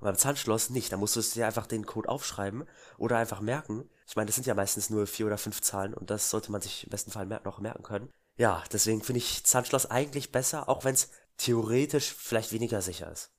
[0.00, 3.40] Und beim Zahnschloss nicht, da musst du es dir einfach den Code aufschreiben oder einfach
[3.40, 3.88] merken.
[4.06, 6.60] Ich meine, das sind ja meistens nur vier oder fünf Zahlen und das sollte man
[6.60, 8.12] sich im besten Fall mer noch merken können.
[8.36, 13.30] Ja, deswegen finde ich Zahnschloss eigentlich besser, auch wenn es theoretisch vielleicht weniger sicher ist.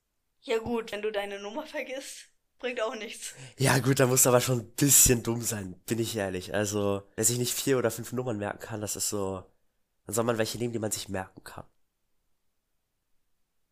[0.41, 3.33] Ja gut, wenn du deine Nummer vergisst, bringt auch nichts.
[3.57, 6.53] Ja gut, da musst du aber schon ein bisschen dumm sein, bin ich ehrlich.
[6.53, 9.43] Also, wer sich nicht vier oder fünf Nummern merken kann, das ist so.
[10.05, 11.65] Dann soll man welche nehmen, die man sich merken kann.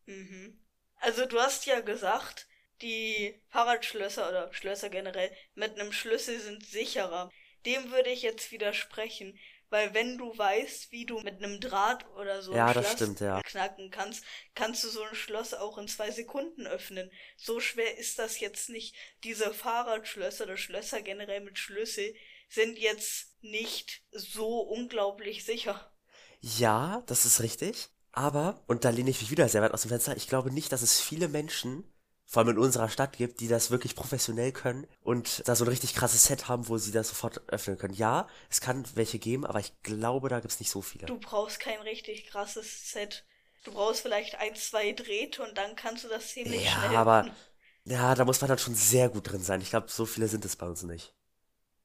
[0.06, 0.58] Mhm.
[1.00, 2.47] Also du hast ja gesagt,
[2.82, 7.30] die Fahrradschlösser oder Schlösser generell mit einem Schlüssel sind sicherer.
[7.66, 9.38] Dem würde ich jetzt widersprechen,
[9.70, 12.92] weil wenn du weißt, wie du mit einem Draht oder so Ja, ein das Schloss
[12.92, 13.42] stimmt, ja.
[13.42, 17.10] knacken kannst, kannst du so ein Schloss auch in zwei Sekunden öffnen.
[17.36, 18.94] So schwer ist das jetzt nicht.
[19.24, 22.14] Diese Fahrradschlösser oder Schlösser generell mit Schlüssel
[22.48, 25.92] sind jetzt nicht so unglaublich sicher.
[26.40, 27.90] Ja, das ist richtig.
[28.12, 30.72] Aber, und da lehne ich mich wieder sehr weit aus dem Fenster, ich glaube nicht,
[30.72, 31.84] dass es viele Menschen,
[32.28, 35.68] vor allem in unserer Stadt gibt, die das wirklich professionell können und da so ein
[35.70, 37.94] richtig krasses Set haben, wo sie das sofort öffnen können.
[37.94, 41.06] Ja, es kann welche geben, aber ich glaube, da gibt's nicht so viele.
[41.06, 43.24] Du brauchst kein richtig krasses Set.
[43.64, 47.26] Du brauchst vielleicht ein, zwei Drähte und dann kannst du das ziemlich Ja, schnell aber
[47.26, 47.36] öffnen.
[47.84, 49.60] ja, da muss man dann schon sehr gut drin sein.
[49.60, 51.14] Ich glaube, so viele sind es bei uns nicht.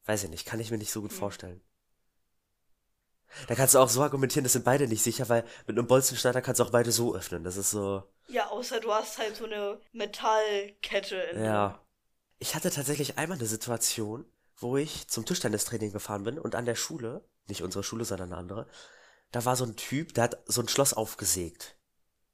[0.05, 1.13] Weiß ich nicht, kann ich mir nicht so gut Hm.
[1.13, 1.61] vorstellen.
[3.47, 6.41] Da kannst du auch so argumentieren, das sind beide nicht sicher, weil mit einem Bolzenschneider
[6.41, 7.43] kannst du auch beide so öffnen.
[7.43, 11.79] Das ist so, Ja, außer du hast halt so eine Metallkette in ja.
[12.39, 14.25] Ich hatte tatsächlich einmal eine Situation,
[14.57, 18.39] wo ich zum Tischtennistraining gefahren bin und an der Schule, nicht unsere Schule, sondern eine
[18.39, 18.67] andere,
[19.31, 21.75] da war so ein Typ, der hat so ein Schloss aufgesägt.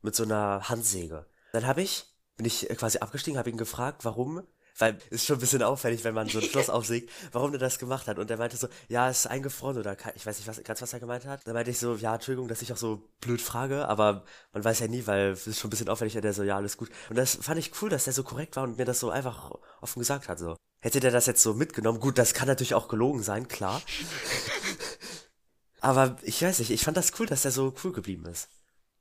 [0.01, 1.25] Mit so einer Handsäge.
[1.51, 2.05] Dann habe ich,
[2.38, 4.47] bin ich quasi abgestiegen, habe ihn gefragt, warum,
[4.79, 7.79] weil ist schon ein bisschen auffällig, wenn man so ein Schloss aufsägt, warum der das
[7.79, 8.17] gemacht hat.
[8.17, 10.93] Und er meinte so, ja, es ist eingefroren oder ich weiß nicht was, ganz was
[10.93, 11.45] er gemeint hat.
[11.45, 14.79] Dann meinte ich so, ja, Entschuldigung, dass ich auch so blöd frage, aber man weiß
[14.79, 16.89] ja nie, weil es ist schon ein bisschen auffällig, und der so, ja, alles gut.
[17.09, 19.51] Und das fand ich cool, dass der so korrekt war und mir das so einfach
[19.81, 20.55] offen gesagt hat, so.
[20.81, 23.81] Hätte der das jetzt so mitgenommen, gut, das kann natürlich auch gelogen sein, klar.
[25.81, 28.49] Aber ich weiß nicht, ich fand das cool, dass der so cool geblieben ist.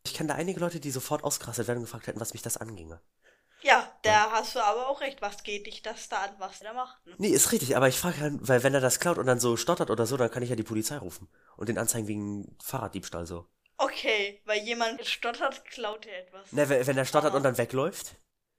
[0.04, 2.56] Ich kenne da einige Leute, die sofort ausgerastet werden und gefragt hätten, was mich das
[2.56, 3.00] anginge.
[3.62, 5.20] Ja, da hast du aber auch recht.
[5.20, 7.04] Was geht dich das da an, was der macht?
[7.06, 7.14] Ne?
[7.18, 9.56] Nee, ist richtig, aber ich frage halt, weil wenn er das klaut und dann so
[9.56, 13.26] stottert oder so, dann kann ich ja die Polizei rufen und den anzeigen wegen Fahrraddiebstahl
[13.26, 13.48] so.
[13.76, 16.52] Okay, weil jemand stottert, klaut er etwas.
[16.52, 17.36] Ne, wenn wenn er stottert Aha.
[17.36, 18.16] und dann wegläuft,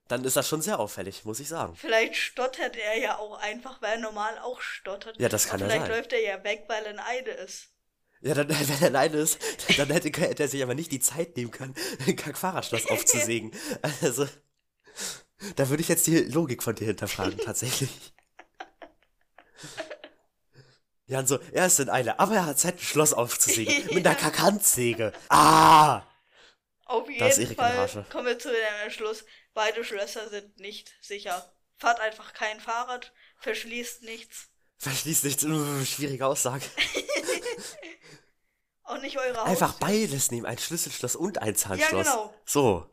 [0.08, 1.76] dann ist das schon sehr auffällig, muss ich sagen.
[1.76, 5.20] Vielleicht stottert er ja auch einfach, weil er normal auch stottert.
[5.20, 5.96] Ja, das kann Und ja vielleicht sein.
[5.96, 7.68] läuft er ja weg, weil er ein Eide ist.
[8.22, 9.38] Ja, dann, wenn er alleine ist,
[9.78, 11.74] dann hätte, hätte er sich aber nicht die Zeit nehmen können,
[12.06, 13.52] ein Kack-Fahrradschloss aufzusägen.
[14.02, 14.26] Also,
[15.56, 17.90] da würde ich jetzt die Logik von dir hinterfragen, tatsächlich.
[21.06, 23.86] Jan so, er ist in Eile, aber er hat Zeit, ein Schloss aufzusägen.
[23.94, 25.12] Mit einer Kackhandsäge.
[25.28, 26.02] Ah!
[26.84, 31.52] Auf jeden Fall kommen wir zu dem Entschluss, beide Schlösser sind nicht sicher.
[31.78, 34.48] Fahrt einfach kein Fahrrad, verschließt nichts.
[34.78, 36.64] Verschließt nicht, uh, schwierige Aussage.
[38.82, 39.86] Auch nicht eure Einfach Haustür.
[39.86, 42.06] beides nehmen, ein Schlüsselschloss und ein Zahnschloss.
[42.06, 42.34] genau.
[42.44, 42.80] So, Ja.
[42.80, 42.90] ja.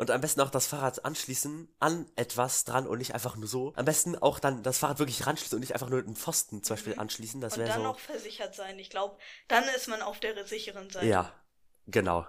[0.00, 3.74] Und am besten auch das Fahrrad anschließen an etwas dran und nicht einfach nur so.
[3.76, 6.74] Am besten auch dann das Fahrrad wirklich ranschließen und nicht einfach nur einen Pfosten zum
[6.76, 7.38] Beispiel anschließen.
[7.42, 7.82] Das Und dann so.
[7.82, 8.78] noch versichert sein.
[8.78, 11.04] Ich glaube, dann ist man auf der sicheren Seite.
[11.04, 11.30] Ja,
[11.86, 12.26] genau.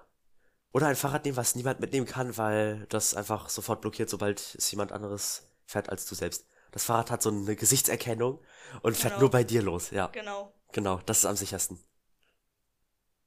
[0.73, 4.69] Oder ein Fahrrad nehmen, was niemand mitnehmen kann, weil das einfach sofort blockiert, sobald es
[4.71, 6.45] jemand anderes fährt als du selbst.
[6.73, 8.43] Das Fahrrad hat so eine Gesichtserkennung
[8.81, 9.21] und fährt Genau.
[9.21, 9.91] nur bei dir los.
[9.91, 10.53] Ja, Genau.
[10.73, 10.97] genau.
[11.05, 11.81] Das ist am sichersten.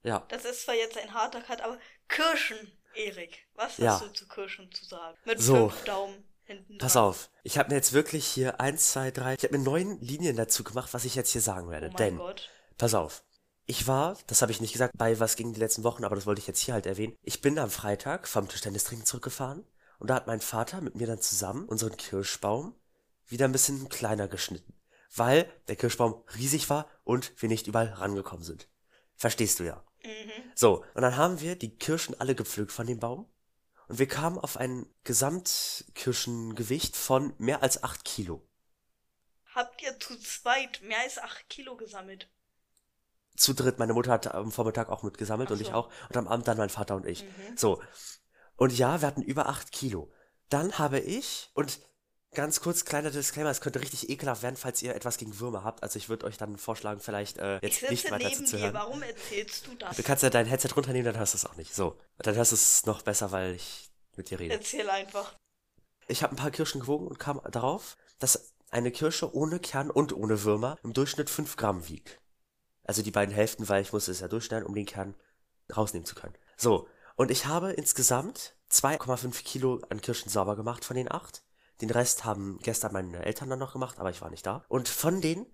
[0.03, 0.19] Ja.
[0.29, 3.45] Das ist zwar jetzt ein harter Cut, aber Kirschen, Erik.
[3.55, 3.93] Was Ja.
[3.93, 5.17] hast du zu Kirschen zu sagen?
[5.25, 5.69] Mit So.
[5.69, 7.03] fünf Daumen hinten Pass dran.
[7.03, 7.29] auf.
[7.43, 9.35] Ich habe mir jetzt wirklich hier eins, zwei, drei.
[9.35, 11.89] Ich habe mir neun Linien dazu gemacht, was ich jetzt hier sagen werde.
[11.93, 12.49] Oh Denn, Gott.
[12.77, 13.23] pass auf.
[13.67, 16.27] Ich war, das habe ich nicht gesagt, bei was ging die letzten Wochen, aber das
[16.27, 17.15] wollte ich jetzt hier halt erwähnen.
[17.23, 19.65] Ich bin am Freitag vom Tischtennistraining zurückgefahren
[19.97, 22.75] und da hat mein Vater mit mir dann zusammen unseren Kirschbaum
[23.27, 24.71] wieder ein bisschen kleiner geschnitten,
[25.15, 28.67] weil der Kirschbaum riesig war und wir nicht überall rangekommen sind.
[29.15, 29.83] Verstehst du ja.
[30.05, 30.51] Mhm.
[30.55, 33.29] So, und dann haben wir die Kirschen alle gepflückt von dem Baum
[33.87, 38.47] und wir kamen auf ein Gesamtkirschengewicht von mehr als 8 Kilo.
[39.55, 42.29] Habt ihr zu zweit mehr als acht Kilo gesammelt?
[43.37, 45.73] Zu dritt, meine Mutter hat am Vormittag auch mitgesammelt Ach und ich so.
[45.73, 47.23] auch und am Abend dann mein Vater und ich.
[47.23, 47.57] Mhm.
[47.57, 47.81] So,
[48.57, 50.11] und ja, wir hatten über 8 Kilo.
[50.49, 51.79] Dann habe ich, und
[52.35, 55.81] ganz kurz, kleiner Disclaimer, es könnte richtig ekelhaft werden, falls ihr etwas gegen Würmer habt.
[55.81, 58.45] Also ich würde euch dann vorschlagen, vielleicht äh, Ich jetzt nicht sitze weiter neben dir.
[58.45, 58.73] zuzuhören.
[58.73, 59.97] Warum erzählst du das?
[59.97, 61.73] Du kannst ja dein Headset runternehmen, dann hörst du es auch nicht.
[61.73, 64.53] So, dann hörst du es noch besser, weil ich mit dir rede.
[64.53, 65.35] Erzähl einfach.
[66.07, 70.13] Ich habe ein paar Kirschen gewogen und kam darauf, dass eine Kirsche ohne Kern und
[70.13, 72.19] ohne Würmer im Durchschnitt 5 Gramm wiegt.
[72.83, 75.15] Also die beiden Hälften, weil ich musste es ja durchschneiden, um den Kern
[75.75, 76.35] rausnehmen zu können.
[76.57, 81.43] So, und ich habe insgesamt 2,5 Kilo an Kirschen sauber gemacht von den acht.
[81.81, 84.63] Den Rest haben gestern meine Eltern dann noch gemacht, aber ich war nicht da.
[84.69, 85.45] Und von den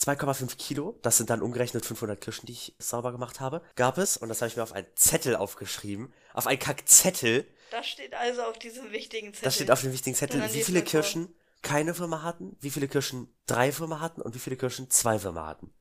[0.00, 4.16] 2,5 Kilo, das sind dann umgerechnet 500 Kirschen, die ich sauber gemacht habe, gab es,
[4.16, 8.42] und das habe ich mir auf einen Zettel aufgeschrieben, auf einen Kackzettel, Das steht also
[8.42, 9.44] auf diesem wichtigen Zettel.
[9.44, 10.88] da steht auf dem wichtigen Zettel, wie viele vor.
[10.88, 15.22] Kirschen keine Würmer hatten, wie viele Kirschen drei Würmer hatten und wie viele Kirschen zwei
[15.22, 15.72] Würmer hatten.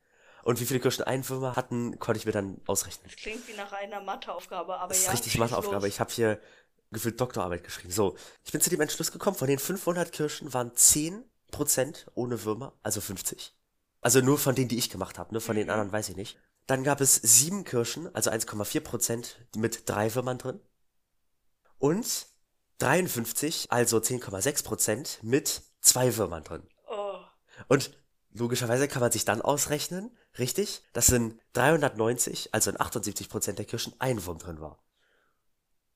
[0.43, 3.10] Und wie viele Kirschen ein Würmer hatten, konnte ich mir dann ausrechnen.
[3.10, 5.12] Das klingt wie nach einer Matheaufgabe, aber Das ist ja.
[5.12, 5.88] richtig schieß Matheaufgabe.
[5.88, 6.39] Ich habe hier
[6.91, 7.91] gefühlt Doktorarbeit geschrieben.
[7.91, 11.23] So, ich bin zu dem Entschluss gekommen, von den 500 Kirschen waren 10%
[12.15, 13.56] ohne Würmer, also 50.
[14.02, 15.41] Also nur von denen, die ich gemacht habe, ne?
[15.41, 15.71] Von den Mhm.
[15.71, 16.38] anderen weiß ich nicht.
[16.67, 20.60] Dann gab es sieben Kirschen, also 1,4% mit drei Würmern drin.
[21.78, 22.28] Und
[22.78, 26.63] 53, also 10,6% mit zwei Würmern drin.
[26.88, 27.17] Oh.
[27.67, 27.91] Und
[28.32, 33.93] logischerweise kann man sich dann ausrechnen, richtig, dass in 390, also in 78% der Kirschen
[33.99, 34.82] ein Wurm drin war.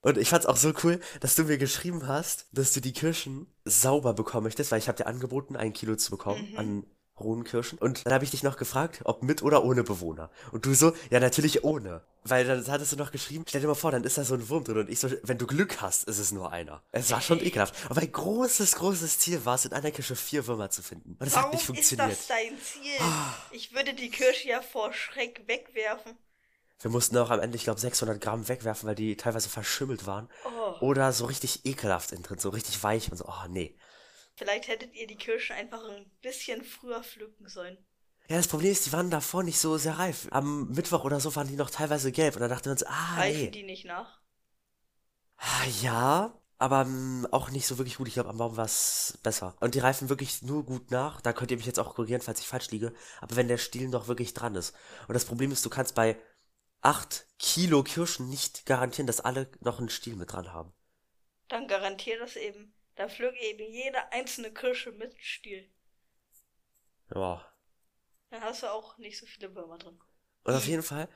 [0.03, 3.47] Und ich fand's auch so cool, dass du mir geschrieben hast, dass du die Kirschen
[3.65, 6.59] sauber bekommen möchtest, weil ich habe dir angeboten, ein Kilo zu bekommen Mhm.
[6.59, 6.85] an
[7.19, 7.77] rohen Kirschen.
[7.77, 10.29] Und dann habe ich dich noch gefragt, ob mit oder ohne Bewohner.
[10.51, 12.01] Und du so, ja natürlich ohne.
[12.23, 14.49] Weil dann hattest du noch geschrieben, stell dir mal vor, dann ist da so ein
[14.49, 14.77] Wurm drin.
[14.79, 16.81] Und ich so, wenn du Glück hast, ist es nur einer.
[16.91, 17.75] Es war schon ekelhaft.
[17.89, 21.15] Aber ein großes, großes Ziel war es, in einer Kirsche vier Würmer zu finden.
[21.19, 22.11] Und es hat Warum nicht ist funktioniert.
[22.11, 22.91] das dein Ziel?
[22.99, 23.33] Ah.
[23.51, 26.13] Ich würde die Kirsche ja vor Schreck wegwerfen.
[26.79, 30.29] Wir mussten auch am Ende, ich glaube, 600 Gramm wegwerfen, weil die teilweise verschimmelt waren.
[30.45, 30.87] Oh.
[30.87, 33.77] Oder so richtig ekelhaft innen drin, so richtig weich und so, oh nee.
[34.35, 37.77] Vielleicht hättet ihr die Kirschen einfach ein bisschen früher pflücken sollen.
[38.27, 40.27] Ja, das Problem ist, die waren davor nicht so sehr reif.
[40.31, 43.15] Am Mittwoch oder so waren die noch teilweise gelb und dann dachten wir uns, ah,
[43.17, 43.51] Reifen nee.
[43.51, 44.21] die nicht nach?
[45.37, 48.07] Ah, ja, aber mm, auch nicht so wirklich gut.
[48.07, 49.55] Ich glaube, am Baum war es besser.
[49.59, 51.19] Und die reifen wirklich nur gut nach.
[51.19, 52.93] Da könnt ihr mich jetzt auch korrigieren, falls ich falsch liege.
[53.19, 54.73] Aber wenn der Stiel noch wirklich dran ist.
[55.09, 56.17] Und das Problem ist, du kannst bei
[56.83, 60.73] 8 Kilo Kirschen nicht garantieren, dass alle noch einen Stiel mit dran haben.
[61.47, 62.73] Dann garantier das eben.
[62.95, 65.69] Dann pflück eben jede einzelne Kirsche mit Stiel.
[67.15, 67.45] Ja.
[68.29, 69.99] Dann hast du auch nicht so viele Würmer drin.
[70.43, 71.07] Und auf jeden Fall,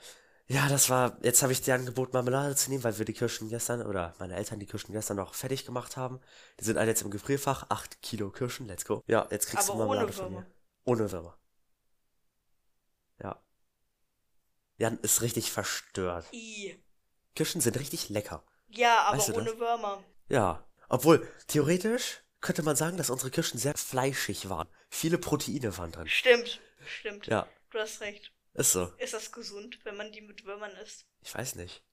[0.48, 3.50] ja, das war, jetzt habe ich dir angeboten, Marmelade zu nehmen, weil wir die Kirschen
[3.50, 6.22] gestern, oder meine Eltern die Kirschen gestern noch fertig gemacht haben.
[6.60, 9.04] Die sind alle jetzt im Gefrierfach, 8 Kilo Kirschen, let's go.
[9.08, 10.40] Ja, jetzt kriegst Aber du Marmelade ohne von Würmer.
[10.42, 10.52] mir.
[10.86, 11.38] Ohne Würmer.
[13.22, 13.44] Ja.
[14.78, 16.26] Jan ist richtig verstört.
[16.34, 16.82] I.
[17.36, 18.44] Kirschen sind richtig lecker.
[18.70, 19.60] Ja, aber Weißt du ohne das?
[19.60, 20.04] Würmer.
[20.30, 20.68] Ja.
[20.90, 24.68] Obwohl, theoretisch könnte man sagen, dass unsere Kirschen sehr fleischig waren.
[24.90, 26.08] Viele Proteine waren drin.
[26.08, 26.62] Stimmt.
[26.86, 27.28] Stimmt.
[27.28, 28.32] Ja, Du hast recht.
[28.54, 28.86] ist so.
[28.98, 31.06] Ist das gesund, wenn man die mit Würmern isst?
[31.22, 31.84] Ich weiß nicht.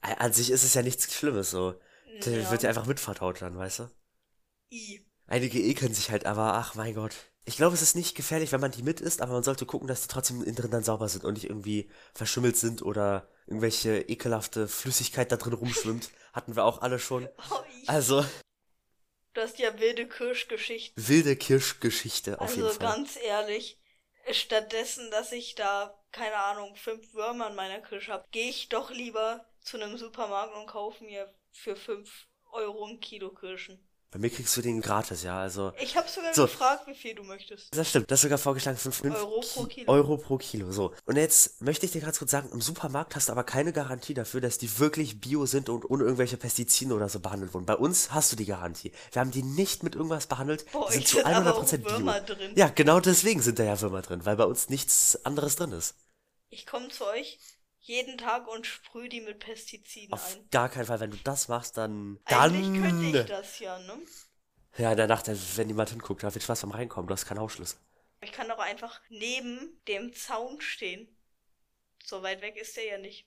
[0.00, 1.80] An sich ist es ja nichts Schlimmes so.
[2.24, 2.50] Der Ja.
[2.50, 3.90] wird ja einfach mitverdaut dann, weißt du?
[4.70, 5.06] I.
[5.26, 7.14] Einige ekeln sich halt, aber ach mein Gott.
[7.44, 9.88] Ich glaube, es ist nicht gefährlich, wenn man die mit isst, aber man sollte gucken,
[9.88, 14.00] dass die trotzdem innen drin dann sauber sind und nicht irgendwie verschimmelt sind oder irgendwelche
[14.02, 16.10] ekelhafte Flüssigkeit da drin rumschwimmt.
[16.32, 17.28] Hatten wir auch alle schon.
[17.50, 17.56] Oh.
[17.88, 18.24] Also,
[19.34, 21.08] Du hast ja wilde Kirschgeschichten.
[21.08, 22.96] wilde Kirschgeschichte auf Also jeden Fall.
[22.96, 23.80] ganz ehrlich,
[24.30, 28.90] stattdessen, dass ich da, keine Ahnung, fünf Würmer in meiner Kirsche habe, gehe ich doch
[28.90, 33.84] lieber zu einem Supermarkt und kaufe mir für fünf Euro ein Kilo Kirschen.
[34.12, 35.72] Bei mir kriegst du den gratis, ja, also.
[35.80, 36.42] Ich habe sogar So.
[36.42, 37.74] gefragt, wie viel du möchtest.
[37.74, 39.90] Das stimmt, das ist sogar vorgeschlagen 5 Euro pro Kilo.
[39.90, 40.70] Euro pro Kilo.
[40.70, 40.92] So.
[41.06, 44.12] Und jetzt möchte ich dir ganz kurz sagen, im Supermarkt hast du aber keine Garantie
[44.12, 47.64] dafür, dass die wirklich bio sind und ohne irgendwelche Pestizide oder so behandelt wurden.
[47.64, 48.92] Bei uns hast du die Garantie.
[49.12, 50.66] Wir haben die nicht mit irgendwas behandelt.
[50.72, 52.34] Bei die sind zu sind aber 100% auch Würmer bio.
[52.34, 52.52] drin.
[52.54, 55.94] Ja, genau deswegen sind da ja Würmer drin, weil bei uns nichts anderes drin ist.
[56.50, 57.38] Ich komme zu euch
[57.82, 60.48] jeden Tag und sprühe die mit Pestiziden Auf ein.
[60.50, 62.18] gar keinen Fall, wenn du das machst, dann.
[62.24, 62.82] Eigentlich dann.
[62.82, 63.98] könnte ich das ja, ne?
[64.78, 67.06] Ja, in der Nacht, wenn niemand hinguckt, da viel Spaß beim Reinkommen.
[67.08, 67.78] Du hast keinen Hausschlüssel.
[68.22, 71.08] Ich kann doch einfach neben dem Zaun stehen.
[72.04, 73.26] So weit weg ist der ja nicht.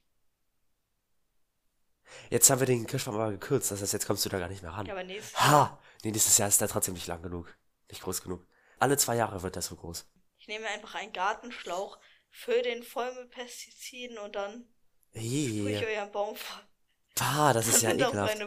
[2.29, 4.61] Jetzt haben wir den Kirschbaum aber gekürzt, das heißt, jetzt kommst du da gar nicht
[4.61, 4.85] mehr ran.
[4.85, 5.79] Ja, aber nächstes Ha!
[6.03, 7.55] Nee, nächstes Jahr ist der trotzdem nicht lang genug.
[7.89, 8.45] Nicht groß genug.
[8.79, 10.05] Alle zwei Jahre wird der so groß.
[10.37, 11.97] Ich nehme einfach einen Gartenschlauch,
[12.35, 14.67] fülle den voll mit Pestiziden und dann
[15.11, 16.61] sprühe ich euren Baum voll.
[17.15, 18.37] bah, das Da ist ja ekelhaft.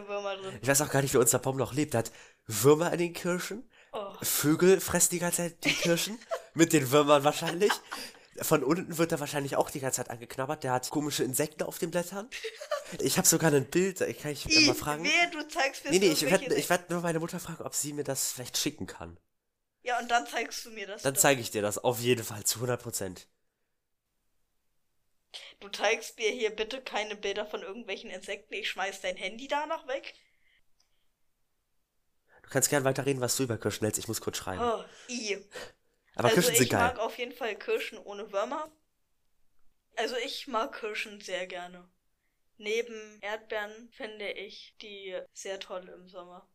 [0.61, 1.93] Ich weiß auch gar nicht, wie unser Baum noch lebt.
[1.93, 2.11] Der hat
[2.45, 3.69] Würmer in den Kirschen.
[3.91, 4.13] Oh.
[4.21, 6.19] Vögel fressen die ganze Zeit die Kirschen.
[6.53, 7.71] mit den Würmern wahrscheinlich.
[8.41, 10.63] Von unten wird er wahrscheinlich auch die ganze Zeit angeknabbert.
[10.63, 12.29] Der hat komische Insekten auf den Blättern.
[12.97, 15.03] Ich habe sogar ein Bild, da kann ich mal fragen.
[15.03, 17.75] wehe, du zeigst mir Nee, nee, ich werde ich werd nur meine Mutter fragen, ob
[17.75, 19.19] sie mir das vielleicht schicken kann.
[19.83, 21.03] Ja, und dann zeigst du mir das.
[21.03, 23.27] Dann zeige ich dir das auf jeden Fall zu 100 Prozent.
[25.59, 28.53] Du zeigst mir hier bitte keine Bilder von irgendwelchen Insekten.
[28.53, 30.15] Ich schmeiß dein Handy danach weg.
[32.43, 33.99] Du kannst gern weiterreden, was du über Kirschen hältst.
[33.99, 34.61] Ich muss kurz schreiben.
[34.61, 35.37] Oh, i.
[36.15, 36.79] Aber also Kirschen sind ich geil.
[36.79, 38.71] mag auf jeden Fall Kirschen ohne Würmer.
[39.95, 41.87] Also ich mag Kirschen sehr gerne.
[42.57, 46.49] Neben Erdbeeren finde ich die sehr toll im Sommer.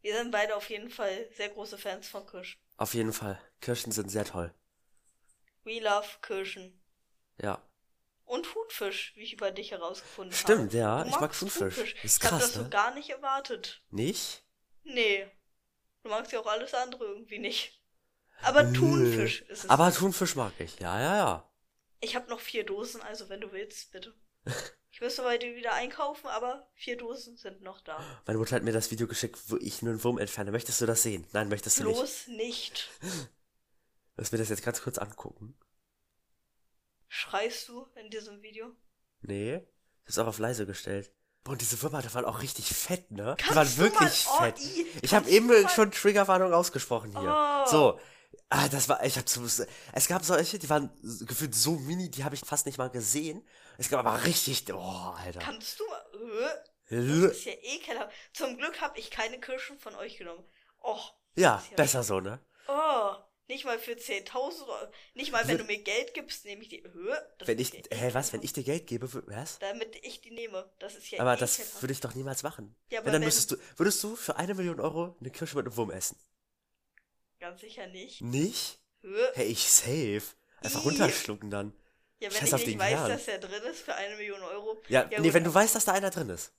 [0.00, 2.60] Wir sind beide auf jeden Fall sehr große Fans von Kirschen.
[2.76, 3.40] Auf jeden Fall.
[3.60, 4.52] Kirschen sind sehr toll.
[5.64, 6.82] We love Kirschen.
[7.40, 7.62] Ja.
[8.32, 10.78] Und Thunfisch, wie ich über dich herausgefunden Stimmt, habe.
[10.78, 11.94] ja, Du ich mag magst Thunfisch.
[12.02, 12.70] Ist ich krass, das so ne?
[12.70, 13.82] gar nicht erwartet.
[13.90, 14.42] Nicht?
[14.84, 15.30] Nee.
[16.02, 17.78] Du magst ja auch alles andere irgendwie nicht.
[18.40, 18.72] Aber Nö.
[18.72, 19.68] Thunfisch ist es.
[19.70, 20.78] Aber Thunfisch mag ich.
[20.80, 21.52] Ja, ja, ja.
[22.00, 24.14] Ich habe noch vier Dosen, also wenn du willst, bitte.
[24.90, 28.02] Ich müsste bei dir wieder einkaufen, aber vier Dosen sind noch da.
[28.26, 30.52] Meine Mutter hat mir das Video geschickt, wo ich nur einen Wurm entferne.
[30.52, 31.26] Möchtest du das sehen?
[31.32, 31.98] Nein, möchtest du nicht.
[31.98, 32.90] Bloß nicht.
[34.16, 35.54] Lass mir das jetzt ganz kurz angucken.
[37.14, 38.74] Schreist du in diesem Video?
[39.20, 39.56] Nee.
[39.56, 41.12] Ich hab's auch auf leise gestellt.
[41.44, 43.36] Boah, und diese Würmer, die waren auch richtig fett, ne?
[43.38, 44.58] die Kannst waren du wirklich mal- oh, fett.
[44.60, 47.64] i, ich habe eben mal- schon Triggerwarnung ausgesprochen hier.
[47.66, 47.70] Oh.
[47.70, 48.00] So.
[48.48, 50.88] Ah, das war, ich hab so, es gab solche, die waren
[51.26, 53.46] gefühlt so mini, die habe ich fast nicht mal gesehen.
[53.76, 55.40] Es gab aber richtig, oh, Alter.
[55.40, 56.02] Kannst du mal.
[56.88, 56.96] Äh,
[57.26, 58.10] Das ist ja ekelhaft.
[58.32, 60.44] Zum Glück habe ich keine Kirschen von euch genommen.
[60.82, 61.12] Och.
[61.34, 62.40] Ja, ja- besser so, ne?
[62.68, 63.16] Oh.
[63.52, 64.92] Nicht mal für 10.000 Euro.
[65.12, 66.82] Nicht mal, wenn du mir Geld gibst, nehme ich die.
[67.38, 69.58] Das Wenn ich, ja hä, was, wenn ich dir Geld gebe, was?
[69.58, 70.70] Damit ich die nehme.
[70.78, 72.74] Das ist ja Aber das würde ich doch niemals machen.
[72.88, 75.56] Ja, aber wenn, dann wenn- müsstest du, würdest du für eine Million Euro eine Kirsche
[75.56, 76.16] mit einem Wurm essen?
[77.40, 78.22] Ganz sicher nicht.
[78.22, 78.78] Nicht?
[79.04, 79.08] Äh.
[79.34, 80.22] Hey, ich safe.
[80.62, 80.88] Einfach Ih.
[80.88, 81.74] runterschlucken dann.
[82.20, 83.10] Ja, wenn Scheiß ich nicht weiß, Kern.
[83.10, 84.80] dass der drin ist für eine Million Euro.
[84.88, 86.52] Ja, nee, gut, wenn du weißt, dass da einer drin ist.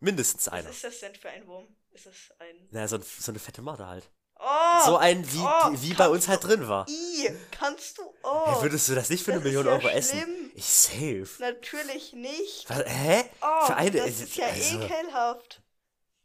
[0.00, 0.70] Mindestens Was einer.
[0.70, 1.68] ist das denn für ein Wurm?
[1.92, 2.68] Ist das ein.
[2.72, 4.10] Na, so, ein, so eine fette Morde halt.
[4.42, 4.86] Oh!
[4.86, 6.86] so ein, wie, oh, wie bei uns halt drin war.
[6.88, 8.02] I, kannst du.
[8.22, 8.46] Oh!
[8.46, 10.18] Hey, würdest du das nicht für eine das ist Million ja Euro essen?
[10.18, 10.50] schlimm.
[10.54, 11.28] Ich safe.
[11.40, 12.64] Natürlich nicht.
[12.68, 13.24] Was, hä?
[13.42, 13.90] Oh, für eine.
[13.98, 15.62] das ist ja also, ekelhaft.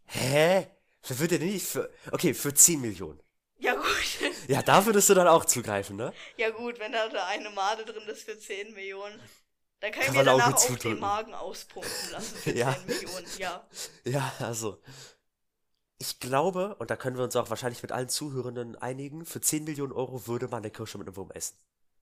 [0.06, 0.68] Hä?
[1.08, 1.92] Wer würde denn nicht für.
[2.12, 3.20] Okay, für 10 Millionen.
[3.58, 3.86] Ja, gut.
[4.48, 6.14] Ja, da würdest du dann auch zugreifen, ne?
[6.38, 9.20] ja, gut, wenn da eine Made drin ist für 10 Millionen.
[9.80, 11.00] Dann kann, Kann ich mir auch danach gut auch den.
[11.00, 12.76] Magen auspumpen lassen für Ja.
[12.76, 13.28] 10 Millionen.
[13.40, 13.68] Ja.
[14.06, 14.82] Ja, also.
[15.98, 19.64] Ich glaube, und da können wir uns auch wahrscheinlich mit allen Zuhörenden einigen, für 10
[19.64, 21.58] Millionen Euro würde man eine Kirsche mit einem Wurm essen.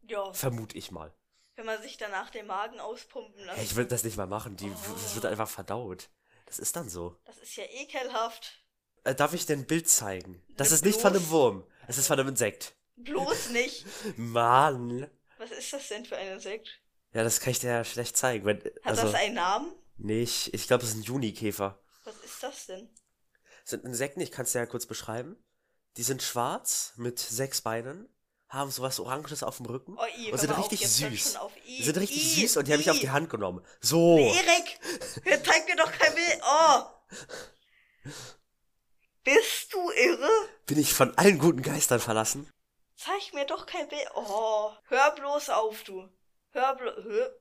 [0.07, 0.33] Ja.
[0.33, 1.13] Vermute ich mal.
[1.55, 3.57] Wenn man sich danach den Magen auspumpen lässt.
[3.57, 4.57] Hey, ich würde das nicht mal machen.
[4.57, 4.93] Die, Oh.
[4.93, 6.09] Das wird einfach verdaut.
[6.47, 7.15] Das ist dann so.
[7.25, 8.63] Das ist ja ekelhaft.
[9.03, 10.41] Äh, darf ich dir ein Bild zeigen?
[10.57, 11.31] Das Ne, ist nicht von einem bloß.
[11.31, 11.63] Wurm.
[11.87, 12.73] Es ist von einem Insekt.
[12.95, 13.85] Bloß nicht.
[14.17, 15.07] Mann.
[15.37, 16.79] Was ist das denn für ein Insekt?
[17.13, 18.45] Ja, das kann ich dir ja schlecht zeigen.
[18.45, 19.71] Wenn, Hat also, das einen Namen?
[19.97, 20.51] nicht.
[20.53, 21.79] Ich glaube, das ist ein Junikäfer.
[22.05, 22.89] Was ist das denn?
[23.63, 25.41] Sind Insekten, ich kann es dir ja kurz beschreiben.
[25.97, 28.09] Die sind schwarz mit sechs Beinen,
[28.49, 31.35] haben sowas Oranges auf dem Rücken Oh, i, und hör sind auf, richtig hör süß.
[31.37, 31.51] auf.
[31.65, 33.65] I, Die sind richtig i, süß und die habe ich auf die Hand genommen.
[33.79, 34.17] So.
[34.17, 34.79] Erik,
[35.25, 36.41] jetzt zeig mir doch kein Bild.
[36.43, 36.83] Oh.
[39.23, 40.29] Bist du irre?
[40.65, 42.51] Bin ich von allen guten Geistern verlassen?
[42.97, 44.07] Zeig mir doch kein Bild.
[44.15, 46.09] Oh, hör bloß auf, du.
[46.51, 46.95] Hör bloß.
[47.05, 47.31] Hör.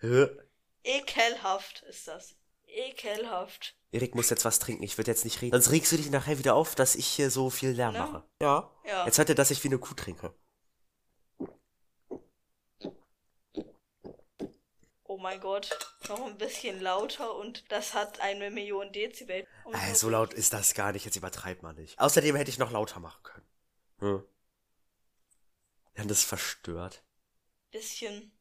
[0.00, 0.40] Hä?
[0.84, 2.34] Ekelhaft ist das.
[2.66, 3.76] Ekelhaft.
[3.90, 5.52] Erik muss jetzt was trinken, ich würde jetzt nicht reden.
[5.52, 8.00] Sonst regst du dich nachher wieder auf, dass ich hier so viel Lärm Ne?
[8.00, 8.24] mache.
[8.40, 8.70] Ja.
[8.86, 9.06] Ja.
[9.06, 10.34] Jetzt hört ihr, dass ich wie eine Kuh trinke.
[15.04, 15.70] Oh mein Gott,
[16.08, 19.46] noch ein bisschen lauter und das hat eine Million Dezibel.
[19.72, 21.98] Ey, so laut ist das gar nicht, jetzt übertreibt man nicht.
[21.98, 23.46] Außerdem hätte ich noch lauter machen können.
[24.00, 24.22] Hm.
[25.94, 27.02] Wir haben das verstört.
[27.70, 28.32] Bisschen.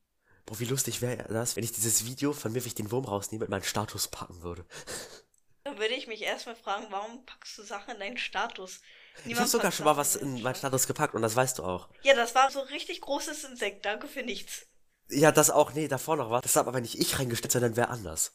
[0.45, 3.05] Boah, wie lustig wäre das, wenn ich dieses Video von mir, wie ich den Wurm
[3.05, 4.65] rausnehme, in meinen Status packen würde.
[5.67, 8.79] Dann würde ich mich erstmal fragen, warum packst du Sachen in deinen Status?
[9.25, 11.63] Niemand ich habe sogar schon mal was in meinen Status gepackt und das weißt du
[11.63, 11.89] auch.
[12.03, 13.85] Ja, das war so ein richtig großes Insekt.
[13.85, 14.65] Danke für nichts.
[15.09, 15.73] Ja, das auch.
[15.73, 16.43] Nee, davor noch was.
[16.43, 18.31] Das hat aber nicht ich reingestellt, sondern wer anders.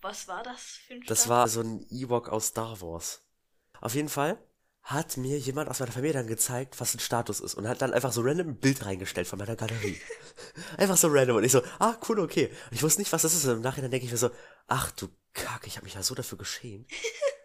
[0.00, 3.26] Was war das für ein Das war so ein Ewok aus Star Wars.
[3.82, 4.42] Auf jeden Fall
[4.82, 7.92] hat mir jemand aus meiner Familie dann gezeigt, was ein Status ist und hat dann
[7.92, 10.00] einfach so random ein Bild reingestellt von meiner Galerie.
[10.78, 12.46] einfach so random und ich so, ah, cool, okay.
[12.70, 14.30] Und ich wusste nicht, was das ist und im Nachhinein denke ich mir so,
[14.66, 16.90] ach du Kacke, ich habe mich ja so dafür geschämt.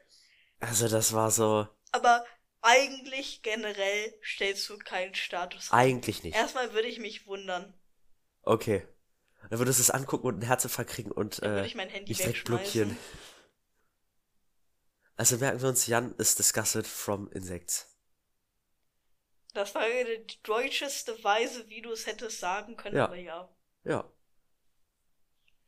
[0.59, 1.67] also das war so.
[1.91, 2.25] Aber
[2.61, 5.71] eigentlich generell stellst du keinen Status.
[5.71, 6.35] Eigentlich nicht.
[6.35, 7.73] Erstmal würde ich mich wundern.
[8.41, 8.87] Okay.
[9.49, 12.09] Dann würdest du es angucken und einen Herzinfarkt kriegen und dann äh, ich mein Handy
[12.09, 12.97] mich direkt blockieren.
[15.15, 17.95] Also merken wir uns, Jan ist disgusted from insects.
[19.53, 23.05] Das war die deutscheste Weise, wie du es hättest sagen können, ja.
[23.05, 23.49] aber ja.
[23.83, 24.11] Ja.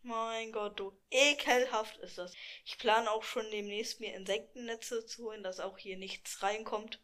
[0.08, 0.98] Mein Gott, du.
[1.12, 2.32] Ekelhaft ist das.
[2.64, 7.02] Ich plane auch schon demnächst mir Insektennetze zu holen, dass auch hier nichts reinkommt.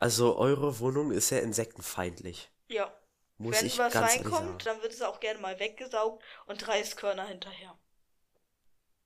[0.00, 2.50] Also eure Wohnung ist ja insektenfeindlich.
[2.66, 2.92] Ja.
[3.38, 7.78] Muss Wenn was reinkommt, dann wird es auch gerne mal weggesaugt und Reiskörner hinterher.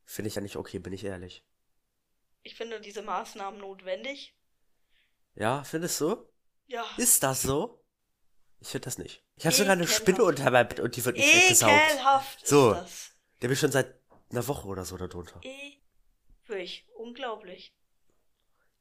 [0.07, 1.44] Finde ich ja nicht okay, bin ich ehrlich.
[2.42, 4.35] Ich finde diese Maßnahmen notwendig.
[5.35, 6.28] Ja, findest du?
[6.66, 6.85] Ja.
[6.96, 7.85] Ist das so?
[8.61, 9.22] Ich finde das nicht.
[9.37, 11.72] Ich habe sogar eine Spinne unter meinem Bett und die wird nicht weggesaugt.
[11.72, 12.72] Ekelhaft so.
[12.72, 13.13] ist das.
[13.44, 15.38] Der bin schon seit einer Woche oder so da drunter.
[16.46, 17.76] Wirklich, unglaublich.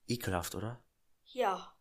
[0.08, 0.82] Ekelhaft, oder?
[1.26, 1.76] Ja.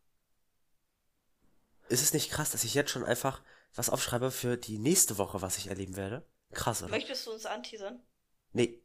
[1.88, 3.40] Ist es nicht krass, dass ich jetzt schon einfach
[3.72, 6.28] was aufschreibe für die nächste Woche, was ich erleben werde?
[6.50, 6.90] Krass, oder?
[6.90, 8.02] Möchtest du uns anteasern?
[8.50, 8.82] Nee.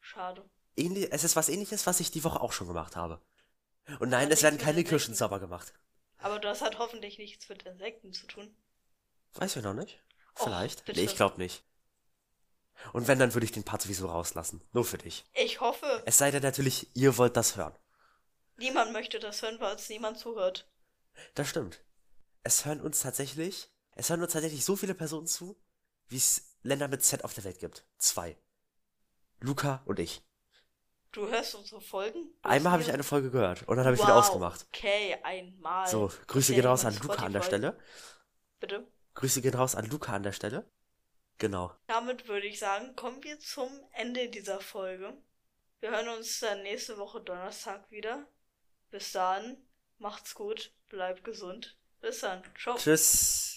[0.00, 0.50] Schade.
[0.74, 3.22] Ähnlich, es ist was ähnliches, was ich die Woche auch schon gemacht habe.
[4.00, 5.72] Und nein, es werden keine Kirschenzauber gemacht.
[6.18, 8.56] Aber das hat hoffentlich nichts mit Insekten zu tun.
[9.34, 10.02] Weiß ich noch nicht.
[10.34, 10.80] Vielleicht.
[10.80, 11.62] Och, nee, ich glaube nicht.
[12.92, 14.62] Und wenn, dann würde ich den Part sowieso rauslassen.
[14.72, 15.24] Nur für dich.
[15.34, 16.02] Ich hoffe.
[16.06, 17.74] Es sei denn natürlich, ihr wollt das hören.
[18.56, 20.70] Niemand möchte das hören, weil es niemand zuhört.
[21.34, 21.82] Das stimmt.
[22.42, 25.60] Es hören uns tatsächlich, es hören uns tatsächlich so viele Personen zu,
[26.08, 27.86] wie es Länder mit Z auf der Welt gibt.
[27.98, 28.36] Zwei.
[29.40, 30.22] Luca und ich.
[31.12, 32.30] Du hörst unsere Folgen?
[32.42, 34.08] Einmal habe ich eine Folge gehört und dann habe ich wow.
[34.08, 34.66] wieder ausgemacht.
[34.68, 35.86] Okay, einmal.
[35.86, 37.78] So, Grüße okay, gehen raus an Luca an der Stelle.
[38.60, 38.86] Bitte?
[39.14, 40.70] Grüße gehen raus an Luca an der Stelle.
[41.38, 41.72] Genau.
[41.86, 45.16] Damit würde ich sagen, kommen wir zum Ende dieser Folge.
[45.80, 48.26] Wir hören uns dann nächste Woche Donnerstag wieder.
[48.90, 49.56] Bis dann,
[49.98, 51.76] macht's gut, bleibt gesund.
[52.00, 52.42] Bis dann.
[52.58, 52.76] Ciao.
[52.76, 53.55] Tschüss.